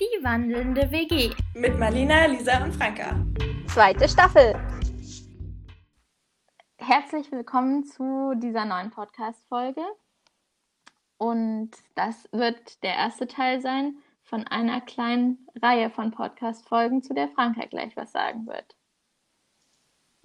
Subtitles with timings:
[0.00, 1.34] Die wandelnde WG.
[1.54, 3.16] Mit Marlina, Lisa und Franka.
[3.66, 4.54] Zweite Staffel.
[6.76, 9.82] Herzlich willkommen zu dieser neuen Podcast-Folge.
[11.16, 17.30] Und das wird der erste Teil sein von einer kleinen Reihe von Podcast-Folgen, zu der
[17.30, 18.76] Franka gleich was sagen wird.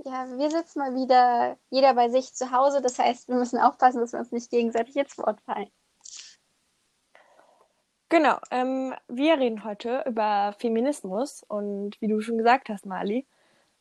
[0.06, 2.80] Ja, wir sitzen mal wieder jeder bei sich zu Hause.
[2.84, 5.72] Das heißt, wir müssen aufpassen, dass wir uns nicht gegenseitig ins Wort fallen.
[8.10, 13.26] Genau, ähm, wir reden heute über Feminismus und wie du schon gesagt hast, Mali,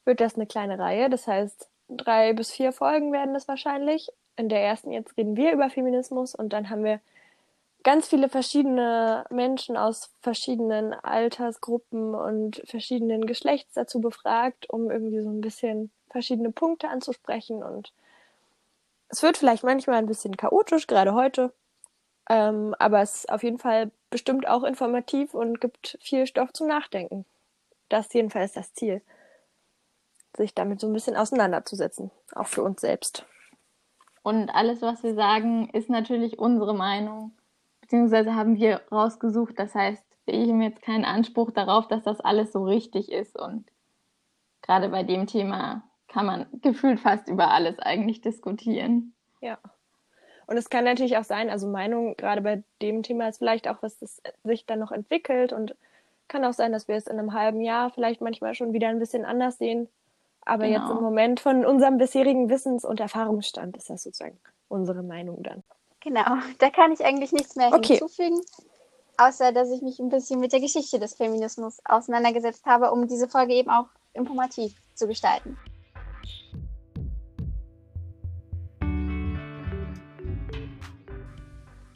[0.05, 1.11] wird das eine kleine Reihe.
[1.11, 4.11] Das heißt, drei bis vier Folgen werden das wahrscheinlich.
[4.37, 7.01] In der ersten jetzt reden wir über Feminismus und dann haben wir
[7.85, 15.29] ganz viele verschiedene Menschen aus verschiedenen Altersgruppen und verschiedenen Geschlechts dazu befragt, um irgendwie so
[15.31, 17.93] ein bisschen verschiedene Punkte anzusprechen und
[19.09, 21.53] es wird vielleicht manchmal ein bisschen chaotisch, gerade heute.
[22.29, 26.69] Ähm, aber es ist auf jeden Fall bestimmt auch informativ und gibt viel Stoff zum
[26.69, 27.25] Nachdenken.
[27.89, 29.03] Das jedenfalls das Ziel,
[30.37, 33.27] sich damit so ein bisschen auseinanderzusetzen, auch für uns selbst.
[34.23, 37.33] Und alles, was wir sagen, ist natürlich unsere Meinung,
[37.81, 39.59] beziehungsweise haben wir rausgesucht.
[39.59, 43.37] Das heißt, ich habe jetzt keinen Anspruch darauf, dass das alles so richtig ist.
[43.37, 43.67] Und
[44.63, 49.15] gerade bei dem Thema kann man gefühlt fast über alles eigentlich diskutieren.
[49.41, 49.59] Ja.
[50.47, 53.83] Und es kann natürlich auch sein, also Meinung gerade bei dem Thema ist vielleicht auch,
[53.83, 55.77] was das sich dann noch entwickelt und
[56.29, 58.99] kann auch sein, dass wir es in einem halben Jahr vielleicht manchmal schon wieder ein
[58.99, 59.89] bisschen anders sehen.
[60.45, 60.81] Aber genau.
[60.81, 65.63] jetzt im Moment von unserem bisherigen Wissens- und Erfahrungsstand ist das sozusagen unsere Meinung dann.
[66.01, 66.25] Genau,
[66.59, 67.99] da kann ich eigentlich nichts mehr okay.
[67.99, 68.41] hinzufügen,
[69.19, 73.29] außer dass ich mich ein bisschen mit der Geschichte des Feminismus auseinandergesetzt habe, um diese
[73.29, 75.57] Folge eben auch informativ zu gestalten.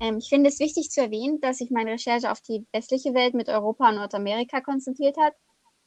[0.01, 3.35] Ähm, ich finde es wichtig zu erwähnen, dass sich meine Recherche auf die westliche Welt
[3.35, 5.35] mit Europa und Nordamerika konzentriert hat,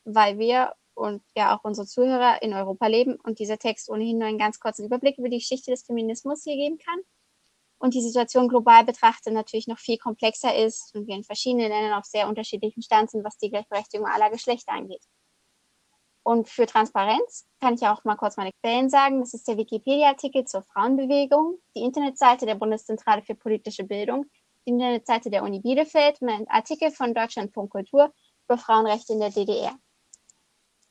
[0.06, 4.28] weil wir und ja auch unsere Zuhörer in Europa leben und dieser Text ohnehin nur
[4.28, 7.00] einen ganz kurzen Überblick über die Geschichte des Feminismus hier geben kann
[7.80, 11.94] und die Situation global betrachtet natürlich noch viel komplexer ist und wir in verschiedenen Ländern
[11.94, 15.04] auf sehr unterschiedlichen Stand sind, was die Gleichberechtigung aller Geschlechter angeht.
[16.24, 19.20] Und für Transparenz kann ich auch mal kurz meine Quellen sagen.
[19.22, 24.26] Das ist der Wikipedia-Artikel zur Frauenbewegung, die Internetseite der Bundeszentrale für politische Bildung,
[24.66, 28.14] die Internetseite der Uni Bielefeld und ein Artikel von Deutschland.kultur
[28.46, 29.74] über Frauenrechte in der DDR.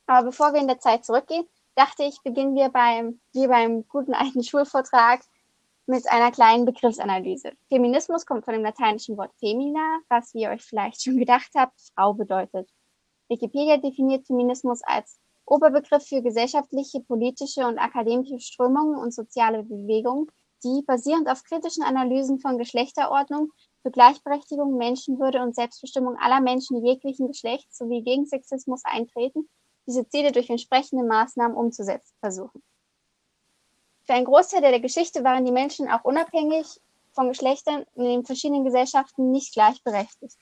[0.07, 4.15] Aber bevor wir in der Zeit zurückgehen, dachte ich, beginnen wir beim, wie beim guten
[4.15, 5.21] alten Schulvortrag
[5.87, 7.53] mit einer kleinen Begriffsanalyse.
[7.69, 11.81] Feminismus kommt von dem lateinischen Wort femina, was, wie ihr euch vielleicht schon gedacht habt,
[11.95, 12.69] Frau bedeutet.
[13.29, 20.27] Wikipedia definiert Feminismus als Oberbegriff für gesellschaftliche, politische und akademische Strömungen und soziale Bewegungen,
[20.65, 23.53] die basierend auf kritischen Analysen von Geschlechterordnung
[23.83, 29.49] für Gleichberechtigung, Menschenwürde und Selbstbestimmung aller Menschen jeglichen Geschlechts sowie gegen Sexismus eintreten,
[29.87, 32.63] diese Ziele durch entsprechende Maßnahmen umzusetzen versuchen.
[34.05, 36.81] Für einen Großteil der Geschichte waren die Menschen auch unabhängig
[37.13, 40.37] von Geschlechtern in den verschiedenen Gesellschaften nicht gleichberechtigt.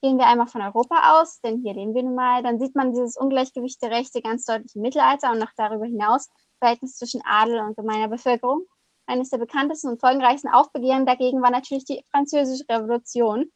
[0.00, 2.92] Gehen wir einmal von Europa aus, denn hier leben wir nun mal, dann sieht man
[2.92, 6.28] dieses Ungleichgewicht der Rechte ganz deutlich im Mittelalter und noch darüber hinaus
[6.60, 8.64] Verhältnis zwischen Adel und gemeiner Bevölkerung.
[9.06, 13.50] Eines der bekanntesten und folgenreichsten Aufbegehren dagegen war natürlich die Französische Revolution,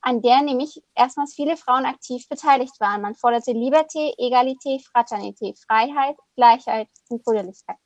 [0.00, 3.02] an der nämlich erstmals viele Frauen aktiv beteiligt waren.
[3.02, 7.76] Man forderte Liberté, Egalité, Fraternité, Freiheit, Gleichheit und Brüderlichkeit.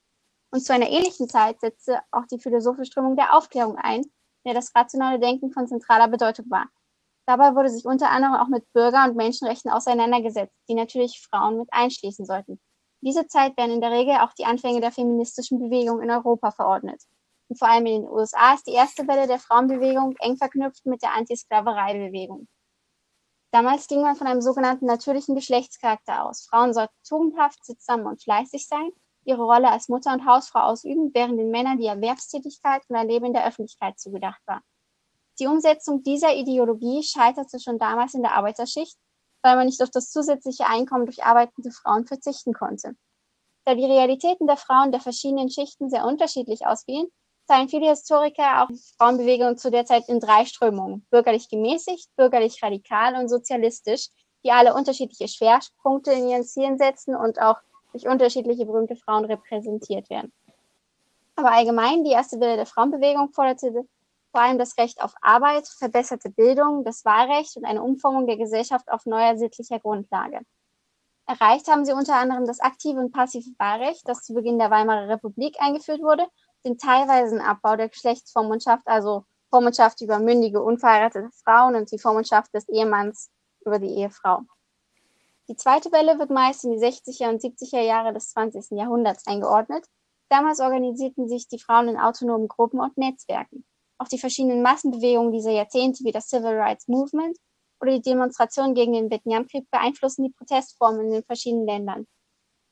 [0.50, 4.12] Und zu einer ähnlichen Zeit setzte auch die Philosophieströmung der Aufklärung ein, in
[4.44, 6.66] der das rationale Denken von zentraler Bedeutung war.
[7.26, 11.68] Dabei wurde sich unter anderem auch mit Bürger- und Menschenrechten auseinandergesetzt, die natürlich Frauen mit
[11.72, 12.60] einschließen sollten.
[13.00, 17.02] Diese Zeit werden in der Regel auch die Anfänge der feministischen Bewegung in Europa verordnet.
[17.48, 21.02] Und vor allem in den USA ist die erste Welle der Frauenbewegung eng verknüpft mit
[21.02, 22.48] der Antisklavereibewegung.
[23.52, 26.46] Damals ging man von einem sogenannten natürlichen Geschlechtscharakter aus.
[26.48, 28.90] Frauen sollten tugendhaft, sittsam und fleißig sein,
[29.24, 33.26] ihre Rolle als Mutter und Hausfrau ausüben, während den Männern die Erwerbstätigkeit und ein Leben
[33.26, 34.62] in der Öffentlichkeit zugedacht war.
[35.38, 38.96] Die Umsetzung dieser Ideologie scheiterte schon damals in der Arbeiterschicht,
[39.42, 42.94] weil man nicht auf das zusätzliche Einkommen durch arbeitende Frauen verzichten konnte.
[43.64, 47.06] Da die Realitäten der Frauen der verschiedenen Schichten sehr unterschiedlich ausfielen,
[47.48, 51.06] teilen viele Historiker auch die Frauenbewegung zu der Zeit in drei Strömungen.
[51.10, 54.08] Bürgerlich gemäßigt, bürgerlich radikal und sozialistisch,
[54.44, 57.58] die alle unterschiedliche Schwerpunkte in ihren Zielen setzen und auch
[57.92, 60.32] durch unterschiedliche berühmte Frauen repräsentiert werden.
[61.36, 63.86] Aber allgemein, die erste Welle der Frauenbewegung forderte
[64.32, 68.90] vor allem das Recht auf Arbeit, verbesserte Bildung, das Wahlrecht und eine Umformung der Gesellschaft
[68.90, 70.40] auf neuer sittlicher Grundlage.
[71.26, 75.08] Erreicht haben sie unter anderem das aktive und passive Wahlrecht, das zu Beginn der Weimarer
[75.08, 76.26] Republik eingeführt wurde,
[76.64, 82.68] den teilweisen Abbau der Geschlechtsvormundschaft, also Vormundschaft über mündige, unverheiratete Frauen und die Vormundschaft des
[82.68, 83.30] Ehemanns
[83.64, 84.40] über die Ehefrau.
[85.48, 88.70] Die zweite Welle wird meist in die 60er und 70er Jahre des 20.
[88.70, 89.84] Jahrhunderts eingeordnet.
[90.30, 93.66] Damals organisierten sich die Frauen in autonomen Gruppen und Netzwerken.
[94.02, 97.38] Auch die verschiedenen Massenbewegungen dieser Jahrzehnte wie das Civil Rights Movement
[97.80, 102.08] oder die Demonstrationen gegen den Vietnamkrieg beeinflussen die Protestformen in den verschiedenen Ländern.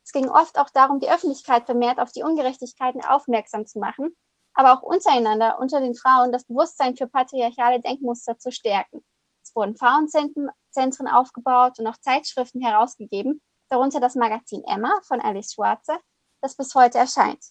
[0.05, 4.17] Es ging oft auch darum, die Öffentlichkeit vermehrt auf die Ungerechtigkeiten aufmerksam zu machen,
[4.55, 9.05] aber auch untereinander unter den Frauen das Bewusstsein für patriarchale Denkmuster zu stärken.
[9.44, 16.00] Es wurden Frauenzentren aufgebaut und auch Zeitschriften herausgegeben, darunter das Magazin Emma von Alice Schwarzer,
[16.43, 17.44] das bis heute erscheint.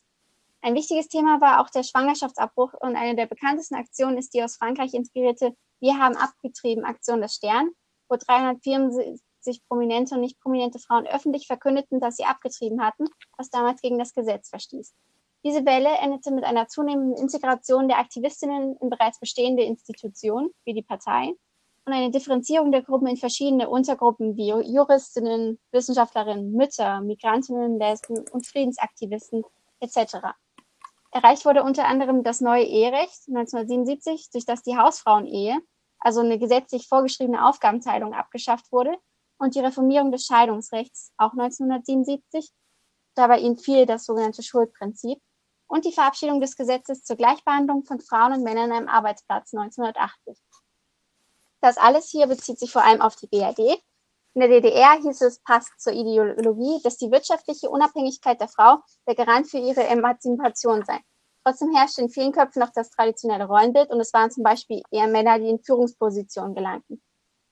[0.61, 4.57] Ein wichtiges Thema war auch der Schwangerschaftsabbruch und eine der bekanntesten Aktionen ist die aus
[4.57, 7.69] Frankreich inspirierte Wir haben abgetrieben Aktion des Stern,
[8.09, 13.05] wo 374 prominente und nicht prominente Frauen öffentlich verkündeten, dass sie abgetrieben hatten,
[13.37, 14.93] was damals gegen das Gesetz verstieß.
[15.45, 20.83] Diese Welle endete mit einer zunehmenden Integration der Aktivistinnen in bereits bestehende Institutionen, wie die
[20.83, 21.33] Partei,
[21.85, 28.45] und eine Differenzierung der Gruppen in verschiedene Untergruppen wie Juristinnen, Wissenschaftlerinnen, Mütter, Migrantinnen, Lesben und
[28.45, 29.43] Friedensaktivisten
[29.79, 30.17] etc.
[31.11, 35.59] Erreicht wurde unter anderem das neue Eherecht 1977, durch das die Hausfrauenehe,
[35.99, 38.95] also eine gesetzlich vorgeschriebene Aufgabenteilung, abgeschafft wurde
[39.37, 42.51] und die Reformierung des Scheidungsrechts, auch 1977.
[43.15, 45.19] Dabei entfiel das sogenannte Schuldprinzip
[45.67, 50.37] und die Verabschiedung des Gesetzes zur Gleichbehandlung von Frauen und Männern am Arbeitsplatz 1980.
[51.61, 53.81] Das alles hier bezieht sich vor allem auf die BRD.
[54.35, 58.77] In der DDR hieß es, passt zur Ideologie, dass die wirtschaftliche Unabhängigkeit der Frau
[59.07, 60.99] der Garant für ihre Emanzipation sei.
[61.43, 65.07] Trotzdem herrschte in vielen Köpfen noch das traditionelle Rollenbild und es waren zum Beispiel eher
[65.07, 67.01] Männer, die in Führungspositionen gelangten.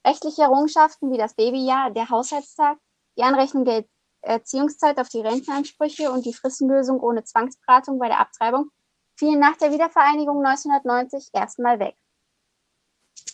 [0.06, 2.78] Rechtliche Errungenschaften wie das Babyjahr, der Haushaltstag,
[3.16, 3.84] die Anrechnung der
[4.22, 8.70] Erziehungszeit auf die Rentenansprüche und die Fristenlösung ohne Zwangsberatung bei der Abtreibung
[9.16, 11.96] fielen nach der Wiedervereinigung 1990 erstmal weg.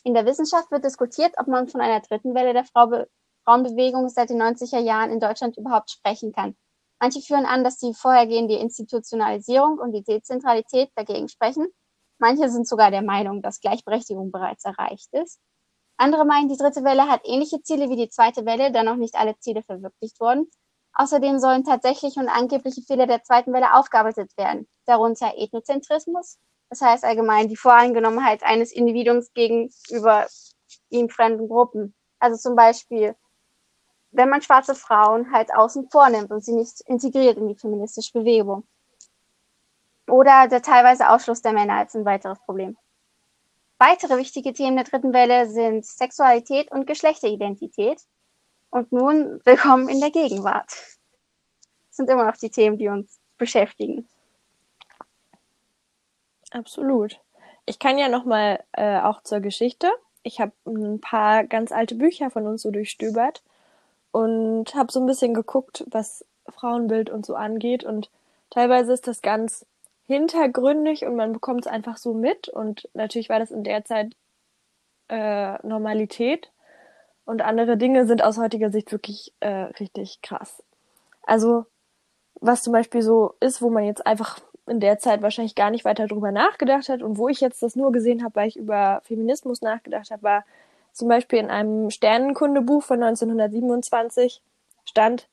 [0.02, 3.04] In der Wissenschaft wird diskutiert, ob man von einer dritten Welle der Frau
[3.44, 6.56] Frauenbewegung seit den 90er Jahren in Deutschland überhaupt sprechen kann.
[7.00, 11.68] Manche führen an, dass die vorhergehende Institutionalisierung und die Dezentralität dagegen sprechen.
[12.18, 15.38] Manche sind sogar der Meinung, dass Gleichberechtigung bereits erreicht ist.
[15.96, 19.14] Andere meinen, die dritte Welle hat ähnliche Ziele wie die zweite Welle, da noch nicht
[19.14, 20.50] alle Ziele verwirklicht wurden.
[20.94, 26.38] Außerdem sollen tatsächliche und angebliche Fehler der zweiten Welle aufgearbeitet werden, darunter Ethnozentrismus,
[26.70, 30.26] das heißt allgemein die Voreingenommenheit eines Individuums gegenüber
[30.90, 31.94] ihm fremden Gruppen.
[32.20, 33.16] Also zum Beispiel,
[34.14, 38.64] wenn man schwarze Frauen halt außen vornimmt und sie nicht integriert in die feministische Bewegung.
[40.06, 42.76] Oder der teilweise Ausschluss der Männer als ein weiteres Problem.
[43.78, 48.02] Weitere wichtige Themen der dritten Welle sind Sexualität und Geschlechteridentität.
[48.70, 50.68] Und nun willkommen in der Gegenwart.
[50.68, 54.08] Das sind immer noch die Themen, die uns beschäftigen.
[56.52, 57.20] Absolut.
[57.66, 59.90] Ich kann ja noch mal äh, auch zur Geschichte.
[60.22, 63.42] Ich habe ein paar ganz alte Bücher von uns so durchstöbert
[64.14, 67.82] und habe so ein bisschen geguckt, was Frauenbild und so angeht.
[67.82, 68.10] Und
[68.48, 69.66] teilweise ist das ganz
[70.06, 72.48] hintergründig und man bekommt es einfach so mit.
[72.48, 74.14] Und natürlich war das in der Zeit
[75.08, 76.52] äh, Normalität.
[77.24, 79.48] Und andere Dinge sind aus heutiger Sicht wirklich äh,
[79.80, 80.62] richtig krass.
[81.24, 81.66] Also,
[82.40, 84.38] was zum Beispiel so ist, wo man jetzt einfach
[84.68, 87.74] in der Zeit wahrscheinlich gar nicht weiter drüber nachgedacht hat und wo ich jetzt das
[87.74, 90.44] nur gesehen habe, weil ich über Feminismus nachgedacht habe, war
[90.94, 94.40] zum Beispiel in einem Sternenkundebuch von 1927
[94.86, 95.28] stand,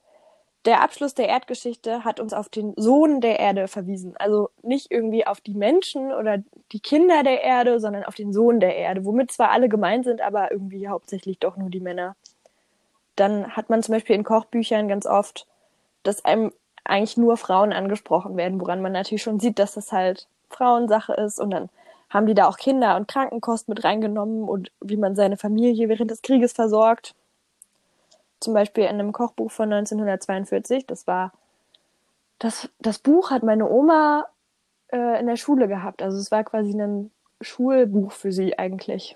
[0.66, 4.16] der Abschluss der Erdgeschichte hat uns auf den Sohn der Erde verwiesen.
[4.18, 6.38] Also nicht irgendwie auf die Menschen oder
[6.72, 10.22] die Kinder der Erde, sondern auf den Sohn der Erde, womit zwar alle gemeint sind,
[10.22, 12.16] aber irgendwie hauptsächlich doch nur die Männer.
[13.16, 15.48] Dann hat man zum Beispiel in Kochbüchern ganz oft,
[16.04, 16.52] dass einem
[16.84, 21.40] eigentlich nur Frauen angesprochen werden, woran man natürlich schon sieht, dass das halt Frauensache ist
[21.40, 21.70] und dann
[22.12, 26.12] haben die da auch Kinder und Krankenkost mit reingenommen und wie man seine Familie während
[26.12, 27.16] des Krieges versorgt
[28.42, 30.88] zum Beispiel in einem Kochbuch von 1942.
[30.88, 31.32] Das war
[32.40, 34.26] das, das Buch hat meine Oma
[34.92, 36.02] äh, in der Schule gehabt.
[36.02, 39.16] Also es war quasi ein Schulbuch für sie eigentlich.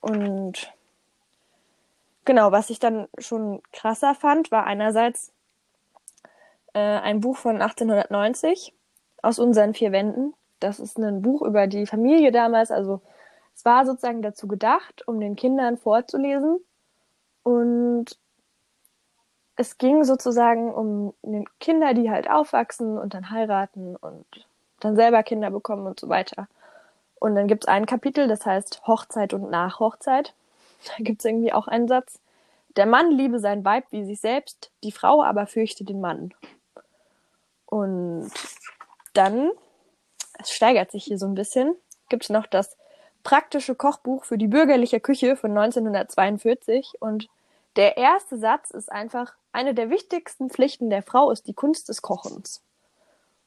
[0.00, 0.72] Und
[2.24, 5.32] genau, was ich dann schon krasser fand, war einerseits
[6.74, 8.74] äh, ein Buch von 1890
[9.22, 10.34] aus unseren vier Wänden.
[10.60, 12.70] Das ist ein Buch über die Familie damals.
[12.70, 13.00] Also
[13.54, 16.60] es war sozusagen dazu gedacht, um den Kindern vorzulesen
[17.42, 18.16] und
[19.56, 21.14] es ging sozusagen um
[21.58, 24.24] Kinder, die halt aufwachsen und dann heiraten und
[24.80, 26.48] dann selber Kinder bekommen und so weiter.
[27.16, 30.34] Und dann gibt es ein Kapitel, das heißt Hochzeit und Nachhochzeit.
[30.96, 32.20] Da gibt es irgendwie auch einen Satz.
[32.76, 36.32] Der Mann liebe sein Weib wie sich selbst, die Frau aber fürchte den Mann.
[37.66, 38.30] Und
[39.12, 39.50] dann,
[40.40, 41.74] es steigert sich hier so ein bisschen,
[42.08, 42.76] gibt es noch das
[43.22, 47.28] praktische Kochbuch für die bürgerliche Küche von 1942 und
[47.76, 52.02] der erste Satz ist einfach, eine der wichtigsten Pflichten der Frau ist die Kunst des
[52.02, 52.62] Kochens.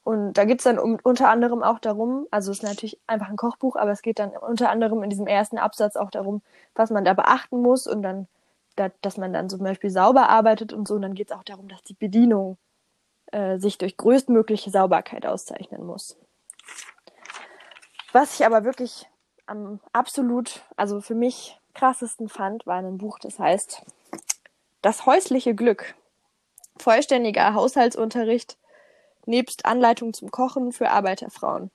[0.03, 3.37] Und da geht's dann um, unter anderem auch darum, also es ist natürlich einfach ein
[3.37, 6.41] Kochbuch, aber es geht dann unter anderem in diesem ersten Absatz auch darum,
[6.75, 8.27] was man da beachten muss und dann,
[8.75, 10.95] da, dass man dann zum Beispiel sauber arbeitet und so.
[10.95, 12.57] Und dann geht's auch darum, dass die Bedienung
[13.31, 16.17] äh, sich durch größtmögliche Sauberkeit auszeichnen muss.
[18.13, 19.09] Was ich aber wirklich
[19.47, 23.81] am absolut, also für mich krassesten fand, war ein Buch, das heißt
[24.83, 25.95] Das häusliche Glück.
[26.77, 28.57] Vollständiger Haushaltsunterricht
[29.25, 31.71] nebst Anleitung zum Kochen für Arbeiterfrauen.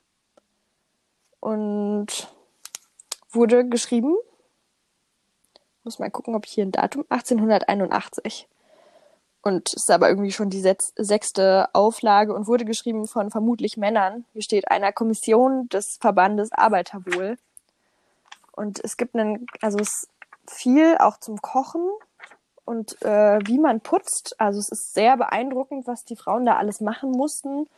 [1.41, 2.33] Und
[3.31, 4.17] wurde geschrieben,
[5.83, 8.47] muss mal gucken, ob ich hier ein Datum, 1881.
[9.43, 14.25] Und ist aber irgendwie schon die sechste Auflage und wurde geschrieben von vermutlich Männern.
[14.33, 17.39] Hier steht einer Kommission des Verbandes Arbeiterwohl.
[18.53, 20.09] Und es gibt einen, also es ist
[20.47, 21.89] viel auch zum Kochen
[22.65, 24.35] und äh, wie man putzt.
[24.39, 27.69] Also es ist sehr beeindruckend, was die Frauen da alles machen mussten.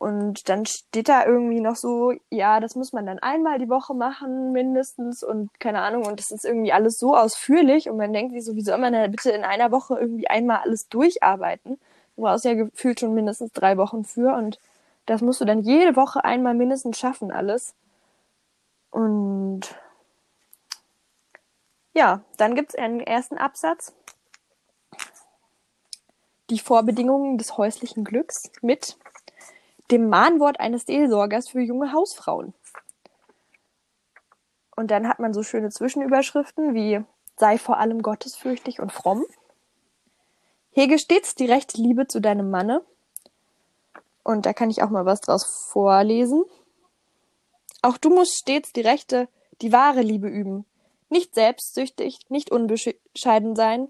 [0.00, 3.92] Und dann steht da irgendwie noch so, ja, das muss man dann einmal die Woche
[3.92, 8.32] machen, mindestens, und keine Ahnung, und das ist irgendwie alles so ausführlich und man denkt
[8.32, 11.78] sich so, wie soll man da bitte in einer Woche irgendwie einmal alles durcharbeiten?
[12.16, 14.58] Du brauchst ja gefühlt schon mindestens drei Wochen für und
[15.04, 17.74] das musst du dann jede Woche einmal mindestens schaffen, alles.
[18.90, 19.68] Und
[21.92, 23.92] ja, dann gibt's einen ersten Absatz.
[26.48, 28.96] Die Vorbedingungen des häuslichen Glücks mit
[29.90, 32.54] dem Mahnwort eines Seelsorgers für junge Hausfrauen.
[34.76, 37.04] Und dann hat man so schöne Zwischenüberschriften wie
[37.36, 39.24] sei vor allem gottesfürchtig und fromm.
[40.72, 42.82] Hege stets die rechte Liebe zu deinem Manne.
[44.22, 46.44] Und da kann ich auch mal was draus vorlesen.
[47.82, 49.28] Auch du musst stets die rechte,
[49.62, 50.66] die wahre Liebe üben.
[51.08, 53.88] Nicht selbstsüchtig, nicht unbescheiden sein,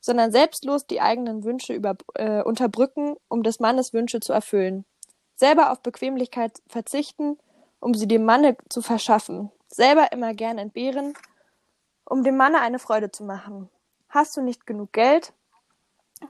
[0.00, 4.84] sondern selbstlos die eigenen Wünsche über, äh, unterbrücken, um des Mannes Wünsche zu erfüllen
[5.42, 7.36] selber auf Bequemlichkeit verzichten,
[7.80, 11.14] um sie dem Manne zu verschaffen, selber immer gern entbehren,
[12.04, 13.68] um dem Manne eine Freude zu machen.
[14.08, 15.32] Hast du nicht genug Geld,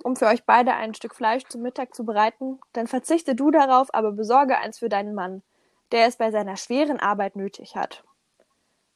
[0.03, 3.93] um für euch beide ein Stück Fleisch zum Mittag zu bereiten, dann verzichte du darauf,
[3.93, 5.43] aber besorge eins für deinen Mann,
[5.91, 8.05] der es bei seiner schweren Arbeit nötig hat.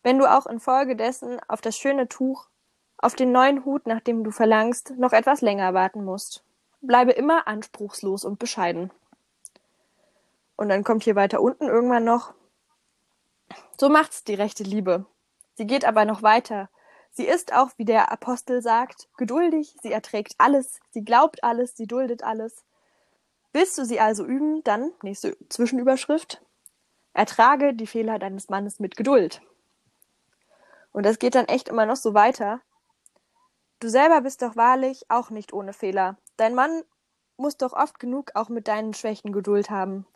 [0.02, 2.48] Wenn du auch infolgedessen auf das schöne Tuch,
[2.96, 6.42] auf den neuen Hut, nach dem du verlangst, noch etwas länger warten musst,
[6.80, 8.90] bleibe immer anspruchslos und bescheiden.
[10.56, 12.34] Und dann kommt hier weiter unten irgendwann noch.
[13.78, 15.06] So macht's die rechte Liebe.
[15.54, 16.68] Sie geht aber noch weiter.
[17.12, 21.86] Sie ist auch, wie der Apostel sagt, geduldig, sie erträgt alles, sie glaubt alles, sie
[21.86, 22.64] duldet alles.
[23.52, 26.42] Willst du sie also üben, dann, nächste Zwischenüberschrift,
[27.14, 29.40] ertrage die Fehler deines Mannes mit Geduld.
[30.92, 32.60] Und das geht dann echt immer noch so weiter.
[33.80, 36.18] Du selber bist doch wahrlich auch nicht ohne Fehler.
[36.36, 36.82] Dein Mann
[37.38, 40.06] muss doch oft genug auch mit deinen Schwächen Geduld haben.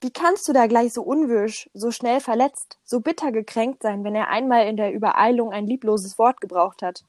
[0.00, 4.14] Wie kannst du da gleich so unwirsch, so schnell verletzt, so bitter gekränkt sein, wenn
[4.14, 7.04] er einmal in der Übereilung ein liebloses Wort gebraucht hat?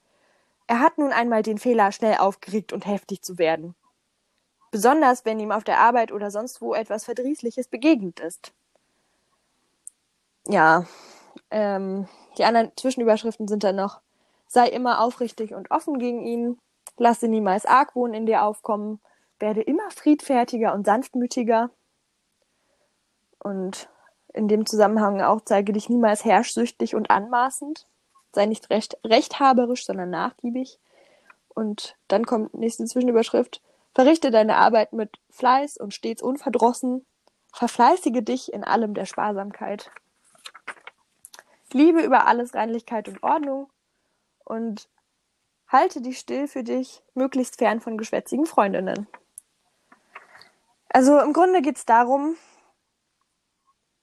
[0.67, 3.75] Er hat nun einmal den Fehler, schnell aufgeregt und heftig zu werden.
[4.71, 8.53] Besonders, wenn ihm auf der Arbeit oder sonst wo etwas Verdrießliches begegnet ist.
[10.47, 10.85] Ja,
[11.49, 12.07] ähm,
[12.37, 14.01] die anderen Zwischenüberschriften sind dann noch,
[14.47, 16.59] sei immer aufrichtig und offen gegen ihn,
[16.97, 18.99] lasse niemals Argwohn in dir aufkommen,
[19.39, 21.69] werde immer friedfertiger und sanftmütiger,
[23.43, 23.89] und
[24.33, 27.87] in dem Zusammenhang auch zeige dich niemals herrschsüchtig und anmaßend.
[28.33, 30.79] Sei nicht recht, rechthaberisch, sondern nachgiebig.
[31.49, 33.61] Und dann kommt nächste Zwischenüberschrift.
[33.93, 37.05] Verrichte deine Arbeit mit Fleiß und stets unverdrossen.
[37.51, 39.91] Verfleißige dich in allem der Sparsamkeit.
[41.73, 43.69] Liebe über alles Reinlichkeit und Ordnung
[44.45, 44.87] und
[45.67, 49.07] halte dich still für dich, möglichst fern von geschwätzigen Freundinnen.
[50.89, 52.35] Also im Grunde geht es darum,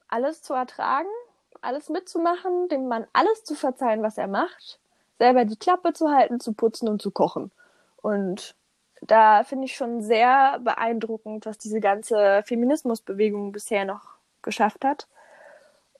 [0.09, 1.09] alles zu ertragen,
[1.61, 4.81] alles mitzumachen, dem Mann alles zu verzeihen, was er macht,
[5.19, 7.51] selber die Klappe zu halten, zu putzen und zu kochen.
[8.01, 8.55] Und
[9.03, 15.09] da finde ich schon sehr beeindruckend, was diese ganze Feminismusbewegung bisher noch geschafft hat.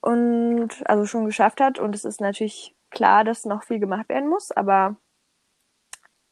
[0.01, 1.77] Und also schon geschafft hat.
[1.77, 4.95] Und es ist natürlich klar, dass noch viel gemacht werden muss, aber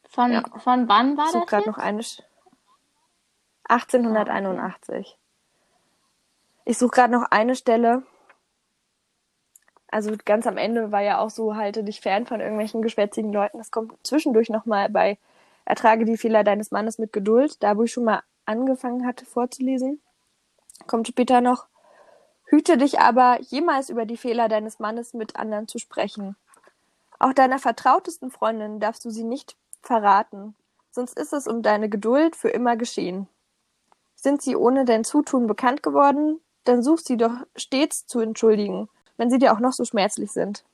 [0.08, 0.42] von, ja.
[0.58, 1.46] von wann war das?
[1.46, 2.02] gerade noch eine
[3.68, 5.18] 1881.
[6.68, 8.02] Ich suche gerade noch eine Stelle.
[9.90, 13.56] Also ganz am Ende war ja auch so, halte dich fern von irgendwelchen geschwätzigen Leuten.
[13.56, 15.16] Das kommt zwischendurch nochmal bei
[15.64, 17.62] Ertrage die Fehler deines Mannes mit Geduld.
[17.62, 20.02] Da, wo ich schon mal angefangen hatte vorzulesen,
[20.86, 21.68] kommt später noch.
[22.44, 26.36] Hüte dich aber, jemals über die Fehler deines Mannes mit anderen zu sprechen.
[27.18, 30.54] Auch deiner vertrautesten Freundin darfst du sie nicht verraten,
[30.90, 33.26] sonst ist es um deine Geduld für immer geschehen.
[34.16, 39.30] Sind sie ohne dein Zutun bekannt geworden, dann such sie doch stets zu entschuldigen, wenn
[39.30, 40.64] sie dir auch noch so schmerzlich sind.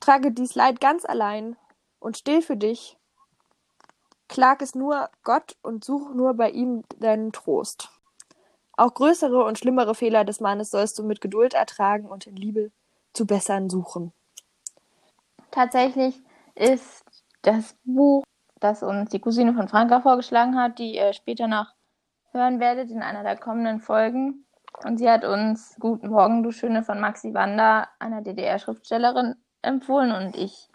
[0.00, 1.56] Trage dies Leid ganz allein
[2.00, 2.98] und still für dich.
[4.28, 7.90] Klag es nur Gott und such nur bei ihm deinen Trost.
[8.76, 12.72] Auch größere und schlimmere Fehler des Mannes sollst du mit Geduld ertragen und in Liebe
[13.12, 14.12] zu bessern suchen.
[15.50, 16.20] Tatsächlich
[16.54, 17.04] ist
[17.42, 18.24] das Buch,
[18.58, 21.66] das uns die Cousine von Franka vorgeschlagen hat, die ihr später noch
[22.32, 24.46] hören werdet in einer der kommenden Folgen.
[24.84, 30.12] Und sie hat uns Guten Morgen, du Schöne von Maxi Wanda, einer DDR-Schriftstellerin, empfohlen.
[30.12, 30.68] Und ich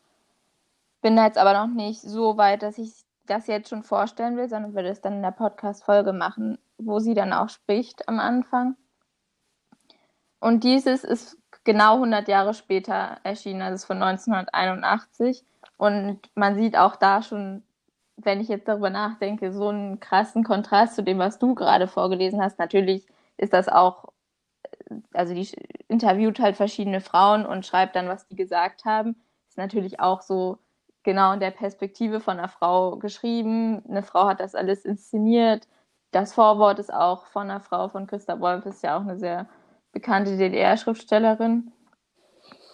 [1.02, 2.94] bin da jetzt aber noch nicht so weit, dass ich
[3.26, 7.14] das jetzt schon vorstellen will, sondern würde es dann in der Podcast-Folge machen, wo sie
[7.14, 8.78] dann auch spricht am Anfang.
[10.40, 15.44] Und dieses ist genau 100 Jahre später erschienen, also ist von 1981.
[15.76, 17.64] Und man sieht auch da schon,
[18.16, 22.42] wenn ich jetzt darüber nachdenke, so einen krassen Kontrast zu dem, was du gerade vorgelesen
[22.42, 22.58] hast.
[22.58, 23.06] Natürlich
[23.38, 24.06] ist das auch,
[25.14, 25.50] also die
[25.88, 29.16] interviewt halt verschiedene Frauen und schreibt dann, was die gesagt haben.
[29.50, 30.60] Ist natürlich auch so
[31.04, 33.84] genau in der Perspektive von einer Frau geschrieben.
[33.88, 35.68] Eine Frau hat das alles inszeniert
[36.12, 39.48] das Vorwort ist auch von einer Frau von Christa Wolf, ist ja auch eine sehr
[39.92, 41.72] bekannte DDR-Schriftstellerin.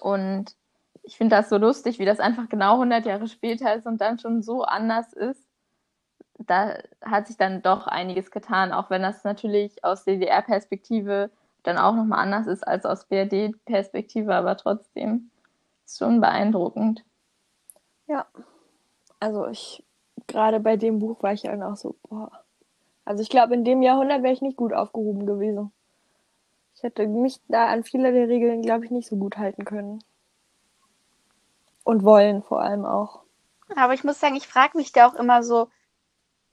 [0.01, 0.55] Und
[1.03, 4.19] ich finde das so lustig, wie das einfach genau 100 Jahre später ist und dann
[4.19, 5.42] schon so anders ist.
[6.39, 11.29] Da hat sich dann doch einiges getan, auch wenn das natürlich aus DDR-Perspektive
[11.63, 15.29] dann auch nochmal anders ist als aus BRD-Perspektive, aber trotzdem
[15.85, 17.03] ist schon beeindruckend.
[18.07, 18.25] Ja,
[19.19, 19.83] also ich,
[20.27, 22.31] gerade bei dem Buch war ich dann auch so, boah,
[23.05, 25.71] also ich glaube, in dem Jahrhundert wäre ich nicht gut aufgehoben gewesen.
[26.75, 30.03] Ich hätte mich da an viele der Regeln, glaube ich, nicht so gut halten können.
[31.83, 33.21] Und wollen vor allem auch.
[33.75, 35.67] Aber ich muss sagen, ich frage mich da auch immer so,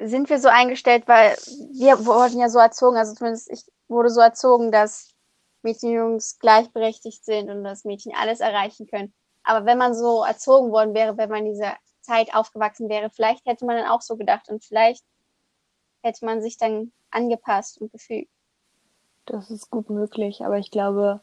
[0.02, 1.36] sind wir so eingestellt, weil
[1.72, 5.14] wir wurden ja so erzogen, also zumindest ich wurde so erzogen, dass
[5.62, 9.12] Mädchen und Jungs gleichberechtigt sind und dass Mädchen alles erreichen können.
[9.42, 13.46] Aber wenn man so erzogen worden wäre, wenn man in dieser Zeit aufgewachsen wäre, vielleicht
[13.46, 15.04] hätte man dann auch so gedacht und vielleicht
[16.02, 18.30] hätte man sich dann angepasst und gefügt.
[19.26, 21.20] Das ist gut möglich, aber ich glaube,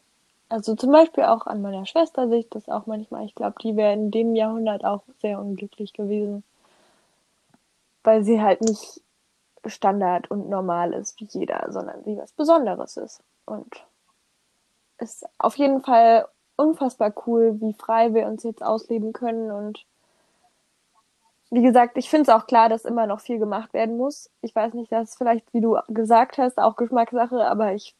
[0.49, 3.25] also zum Beispiel auch an meiner Schwester sehe ich das auch manchmal.
[3.25, 6.43] Ich glaube, die wäre in dem Jahrhundert auch sehr unglücklich gewesen,
[8.07, 9.01] weil sie halt nicht
[9.65, 13.21] Standard und normal ist wie jeder, sondern sie was Besonderes ist.
[13.43, 13.85] Und
[14.97, 19.85] ist auf jeden Fall unfassbar cool, wie frei wir uns jetzt ausleben können und
[21.49, 24.29] wie gesagt, ich finde es auch klar, dass immer noch viel gemacht werden muss.
[24.41, 27.93] Ich weiß nicht, dass vielleicht, wie du gesagt hast, auch Geschmackssache, aber ich,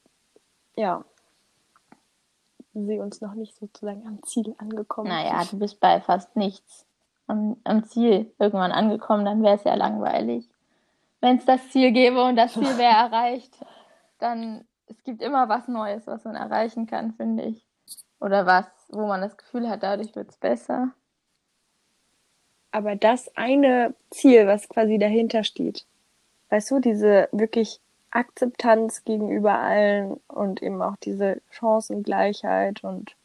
[0.78, 1.04] ja,
[2.74, 5.10] sehe uns noch nicht sozusagen am Ziel angekommen.
[5.10, 6.87] Naja, du bist bei fast nichts
[7.28, 10.48] am, am Ziel irgendwann angekommen, dann wäre es ja langweilig.
[11.22, 13.54] Wenn es das Ziel gäbe und das Ziel wäre erreicht,
[14.20, 17.66] dann es gibt immer was Neues, was man erreichen kann, finde ich.
[18.20, 20.94] Oder was, wo man das Gefühl hat, dadurch wird es besser
[22.78, 25.86] aber das eine Ziel, was quasi dahinter steht,
[26.50, 27.80] weißt du, diese wirklich
[28.12, 33.16] Akzeptanz gegenüber allen und eben auch diese Chancengleichheit und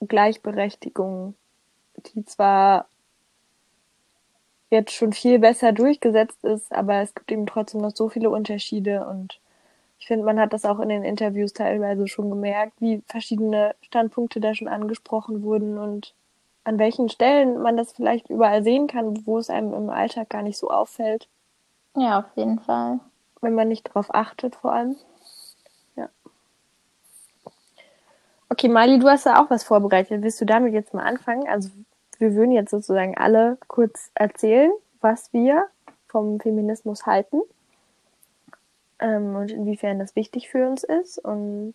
[0.00, 1.34] Gleichberechtigung,
[2.14, 2.88] die zwar
[4.70, 9.06] jetzt schon viel besser durchgesetzt ist, aber es gibt eben trotzdem noch so viele Unterschiede
[9.06, 9.40] und
[9.98, 14.40] ich finde, man hat das auch in den Interviews teilweise schon gemerkt, wie verschiedene Standpunkte
[14.40, 16.14] da schon angesprochen wurden und
[16.64, 20.42] an welchen Stellen man das vielleicht überall sehen kann, wo es einem im Alltag gar
[20.42, 21.28] nicht so auffällt.
[21.96, 23.00] Ja, auf jeden Fall.
[23.40, 24.96] Wenn man nicht darauf achtet, vor allem.
[25.94, 26.08] Ja.
[28.48, 30.22] Okay, Mali, du hast ja auch was vorbereitet.
[30.22, 31.48] Willst du damit jetzt mal anfangen?
[31.48, 31.70] Also,
[32.18, 35.66] wir würden jetzt sozusagen alle kurz erzählen, was wir
[36.08, 37.40] vom Feminismus halten
[38.98, 41.74] ähm, und inwiefern das wichtig für uns ist und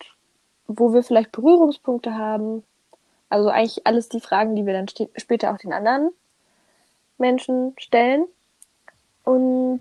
[0.67, 2.63] wo wir vielleicht Berührungspunkte haben
[3.32, 6.10] also eigentlich alles die Fragen, die wir dann später auch den anderen
[7.17, 8.25] Menschen stellen.
[9.23, 9.80] Und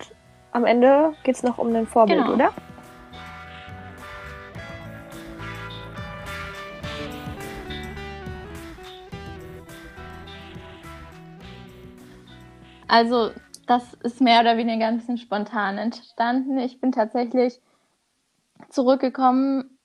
[0.53, 2.35] am Ende geht es noch um ein Vorbild, genau.
[2.35, 2.53] oder?
[12.91, 13.31] Also,
[13.69, 16.59] das ist mehr oder weniger ein bisschen spontan entstanden.
[16.59, 17.61] Ich bin tatsächlich
[18.69, 19.79] zurückgekommen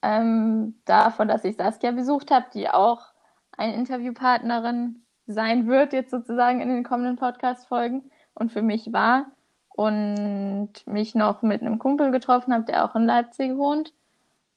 [0.00, 3.02] ähm, davon, dass ich Saskia besucht habe, die auch
[3.56, 9.26] eine Interviewpartnerin sein wird, jetzt sozusagen in den kommenden Podcast-Folgen und für mich war.
[9.70, 13.92] Und mich noch mit einem Kumpel getroffen habe, der auch in Leipzig wohnt.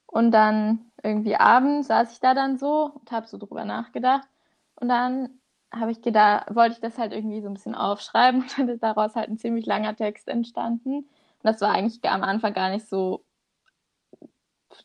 [0.05, 4.27] Und dann irgendwie abends saß ich da dann so und habe so drüber nachgedacht.
[4.75, 5.38] Und dann
[5.71, 8.83] habe ich gedacht, wollte ich das halt irgendwie so ein bisschen aufschreiben und dann ist
[8.83, 10.97] daraus halt ein ziemlich langer Text entstanden.
[10.97, 11.07] Und
[11.43, 13.23] das war eigentlich am Anfang gar nicht so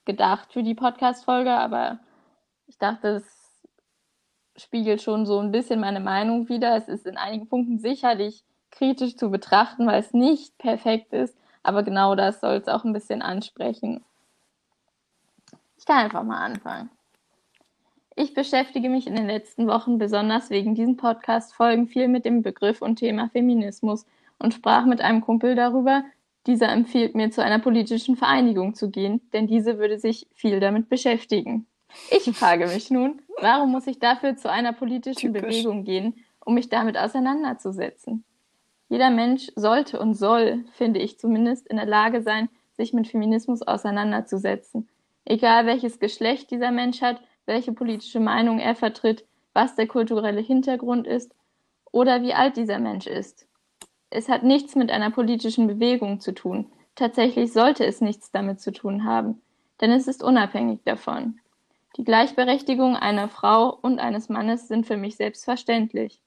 [0.05, 2.01] gedacht für die Podcast-Folge, aber
[2.67, 3.63] ich dachte, es
[4.57, 6.77] spiegelt schon so ein bisschen meine Meinung wider.
[6.77, 11.83] Es ist in einigen Punkten sicherlich kritisch zu betrachten, weil es nicht perfekt ist, aber
[11.83, 14.05] genau das soll es auch ein bisschen ansprechen.
[15.77, 16.91] Ich kann einfach mal anfangen.
[18.17, 22.81] Ich beschäftige mich in den letzten Wochen besonders wegen diesen Podcast-Folgen viel mit dem Begriff
[22.81, 24.07] und Thema Feminismus
[24.39, 26.05] und sprach mit einem Kumpel darüber.
[26.47, 30.89] Dieser empfiehlt mir, zu einer politischen Vereinigung zu gehen, denn diese würde sich viel damit
[30.89, 31.67] beschäftigen.
[32.11, 35.43] Ich frage mich nun, warum muss ich dafür zu einer politischen Typisch.
[35.43, 38.25] Bewegung gehen, um mich damit auseinanderzusetzen?
[38.89, 43.63] Jeder Mensch sollte und soll, finde ich zumindest, in der Lage sein, sich mit Feminismus
[43.63, 44.89] auseinanderzusetzen.
[45.25, 51.07] Egal welches Geschlecht dieser Mensch hat, welche politische Meinung er vertritt, was der kulturelle Hintergrund
[51.07, 51.35] ist
[51.91, 53.47] oder wie alt dieser Mensch ist.
[54.11, 56.71] Es hat nichts mit einer politischen Bewegung zu tun.
[56.95, 59.41] Tatsächlich sollte es nichts damit zu tun haben,
[59.81, 61.41] denn es ist unabhängig davon.
[61.97, 66.21] Die Gleichberechtigung einer Frau und eines Mannes sind für mich selbstverständlich.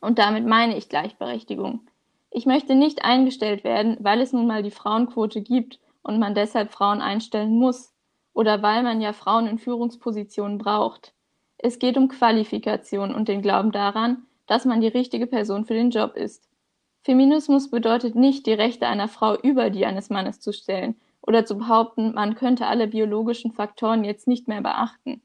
[0.00, 1.88] Und damit meine ich Gleichberechtigung.
[2.30, 6.70] Ich möchte nicht eingestellt werden, weil es nun mal die Frauenquote gibt und man deshalb
[6.70, 7.95] Frauen einstellen muss
[8.36, 11.14] oder weil man ja Frauen in Führungspositionen braucht.
[11.56, 15.88] Es geht um Qualifikation und den Glauben daran, dass man die richtige Person für den
[15.88, 16.46] Job ist.
[17.00, 21.56] Feminismus bedeutet nicht, die Rechte einer Frau über die eines Mannes zu stellen oder zu
[21.56, 25.22] behaupten, man könnte alle biologischen Faktoren jetzt nicht mehr beachten.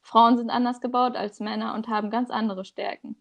[0.00, 3.16] Frauen sind anders gebaut als Männer und haben ganz andere Stärken.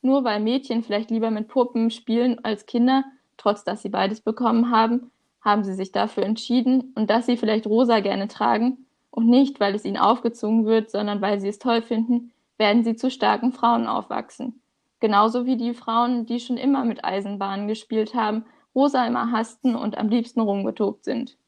[0.00, 3.04] Nur weil Mädchen vielleicht lieber mit Puppen spielen als Kinder,
[3.36, 5.10] trotz dass sie beides bekommen haben,
[5.42, 8.85] haben sie sich dafür entschieden und dass sie vielleicht rosa gerne tragen
[9.16, 12.96] und nicht, weil es ihnen aufgezwungen wird, sondern weil sie es toll finden, werden sie
[12.96, 14.60] zu starken Frauen aufwachsen.
[15.00, 19.96] Genauso wie die Frauen, die schon immer mit Eisenbahnen gespielt haben, rosa immer hassten und
[19.96, 21.38] am liebsten rumgetobt sind.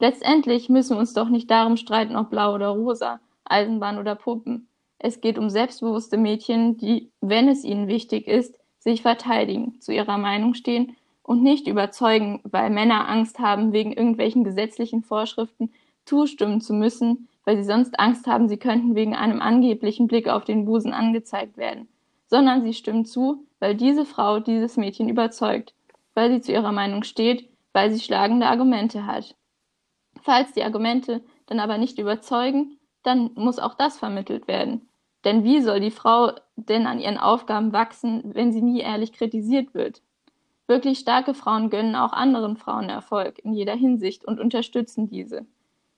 [0.00, 4.66] Letztendlich müssen wir uns doch nicht darum streiten, ob blau oder rosa, Eisenbahn oder Puppen.
[4.98, 10.18] Es geht um selbstbewusste Mädchen, die, wenn es ihnen wichtig ist, sich verteidigen, zu ihrer
[10.18, 15.70] Meinung stehen und nicht überzeugen, weil Männer Angst haben, wegen irgendwelchen gesetzlichen Vorschriften
[16.04, 20.44] zustimmen zu müssen, weil sie sonst Angst haben, sie könnten wegen einem angeblichen Blick auf
[20.44, 21.88] den Busen angezeigt werden,
[22.26, 25.74] sondern sie stimmen zu, weil diese Frau dieses Mädchen überzeugt,
[26.14, 29.34] weil sie zu ihrer Meinung steht, weil sie schlagende Argumente hat.
[30.22, 34.88] Falls die Argumente dann aber nicht überzeugen, dann muss auch das vermittelt werden.
[35.24, 39.74] Denn wie soll die Frau denn an ihren Aufgaben wachsen, wenn sie nie ehrlich kritisiert
[39.74, 40.02] wird?
[40.66, 45.46] Wirklich starke Frauen gönnen auch anderen Frauen Erfolg in jeder Hinsicht und unterstützen diese.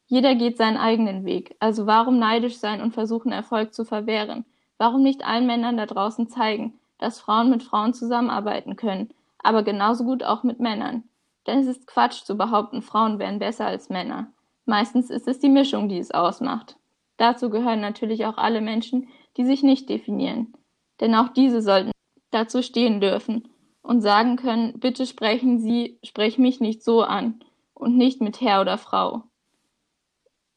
[0.07, 4.45] Jeder geht seinen eigenen Weg, also warum neidisch sein und versuchen Erfolg zu verwehren?
[4.79, 10.05] Warum nicht allen Männern da draußen zeigen, dass Frauen mit Frauen zusammenarbeiten können, aber genauso
[10.05, 11.05] gut auch mit Männern?
[11.47, 14.29] Denn es ist Quatsch zu behaupten, Frauen wären besser als Männer.
[14.64, 16.77] Meistens ist es die Mischung, die es ausmacht.
[17.16, 20.53] Dazu gehören natürlich auch alle Menschen, die sich nicht definieren.
[21.01, 21.92] Denn auch diese sollten
[22.31, 23.49] dazu stehen dürfen
[23.83, 27.40] und sagen können, bitte sprechen Sie, sprech mich nicht so an
[27.75, 29.25] und nicht mit Herr oder Frau.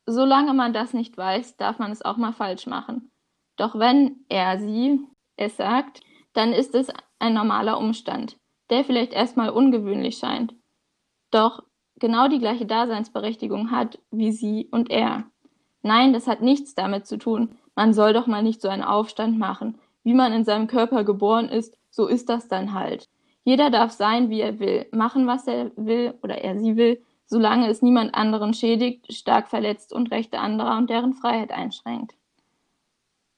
[0.10, 3.12] Solange man das nicht weiß, darf man es auch mal falsch machen.
[3.58, 5.02] Doch wenn er sie
[5.36, 6.02] es sagt,
[6.34, 6.88] dann ist es
[7.19, 8.38] ein normaler Umstand,
[8.69, 10.54] der vielleicht erstmal ungewöhnlich scheint
[11.32, 11.63] doch
[12.00, 15.26] genau die gleiche Daseinsberechtigung hat wie sie und er.
[15.82, 19.38] Nein, das hat nichts damit zu tun, man soll doch mal nicht so einen Aufstand
[19.38, 19.80] machen.
[20.04, 23.10] Wie man in seinem Körper geboren ist, so ist das dann halt.
[23.43, 27.70] Jeder darf sein, wie er will, machen, was er will oder er sie will, solange
[27.70, 32.15] es niemand anderen schädigt, stark verletzt und Rechte anderer und deren Freiheit einschränkt.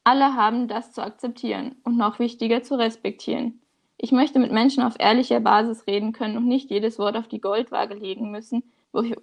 [0.06, 3.62] Alle haben das zu akzeptieren und noch wichtiger zu respektieren.
[3.98, 7.42] Ich möchte mit Menschen auf ehrlicher Basis reden können und nicht jedes Wort auf die
[7.42, 8.64] Goldwaage legen müssen,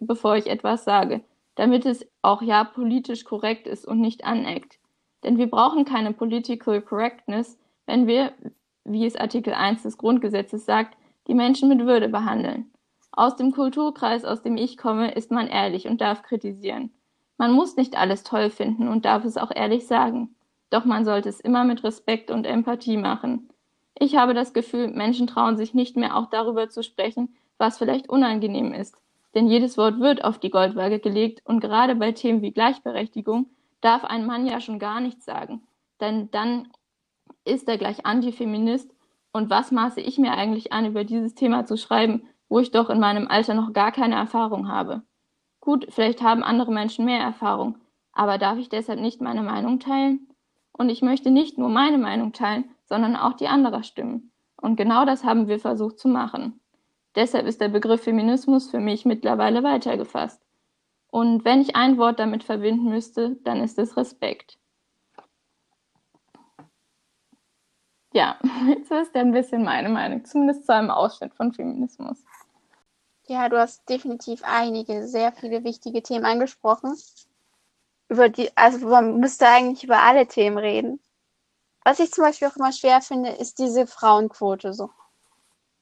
[0.01, 1.23] bevor ich etwas sage,
[1.57, 4.79] damit es auch ja politisch korrekt ist und nicht aneckt.
[5.25, 8.33] Denn wir brauchen keine Political Correctness, wenn wir,
[8.85, 12.71] wie es Artikel 1 des Grundgesetzes sagt, die Menschen mit Würde behandeln.
[13.19, 16.93] Aus dem Kulturkreis, aus dem ich komme, ist man ehrlich und darf kritisieren.
[17.37, 20.37] Man muss nicht alles toll finden und darf es auch ehrlich sagen.
[20.71, 23.49] Doch man sollte es immer mit Respekt und Empathie machen.
[23.99, 28.09] Ich habe das Gefühl, Menschen trauen sich nicht mehr auch darüber zu sprechen, was vielleicht
[28.09, 28.95] unangenehm ist.
[29.35, 33.47] Denn jedes Wort wird auf die Goldwaage gelegt und gerade bei Themen wie Gleichberechtigung
[33.81, 35.67] darf ein Mann ja schon gar nichts sagen.
[36.01, 36.69] Denn dann
[37.45, 38.95] ist er gleich Antifeminist
[39.33, 42.91] und was maße ich mir eigentlich an, über dieses Thema zu schreiben, wo ich doch
[42.91, 45.03] in meinem Alter noch gar keine Erfahrung habe?
[45.61, 47.77] Gut, vielleicht haben andere Menschen mehr Erfahrung,
[48.13, 50.29] Aber darf ich deshalb nicht meine Meinung teilen?
[50.73, 54.33] Und ich möchte nicht nur meine Meinung teilen, sondern auch die anderer Stimmen.
[54.61, 56.61] Und genau das haben wir versucht zu machen.
[57.15, 60.41] Deshalb ist der Begriff Feminismus für mich mittlerweile weitergefasst.
[61.11, 64.59] Und wenn ich ein Wort damit verbinden müsste, dann ist es Respekt.
[68.13, 72.25] Ja, jetzt ist ja ein bisschen meine Meinung, zumindest zu einem Ausschnitt von Feminismus.
[73.29, 76.97] Ja, du hast definitiv einige, sehr viele wichtige Themen angesprochen.
[78.09, 80.99] Über die, also man müsste eigentlich über alle Themen reden.
[81.85, 84.89] Was ich zum Beispiel auch immer schwer finde, ist diese Frauenquote so.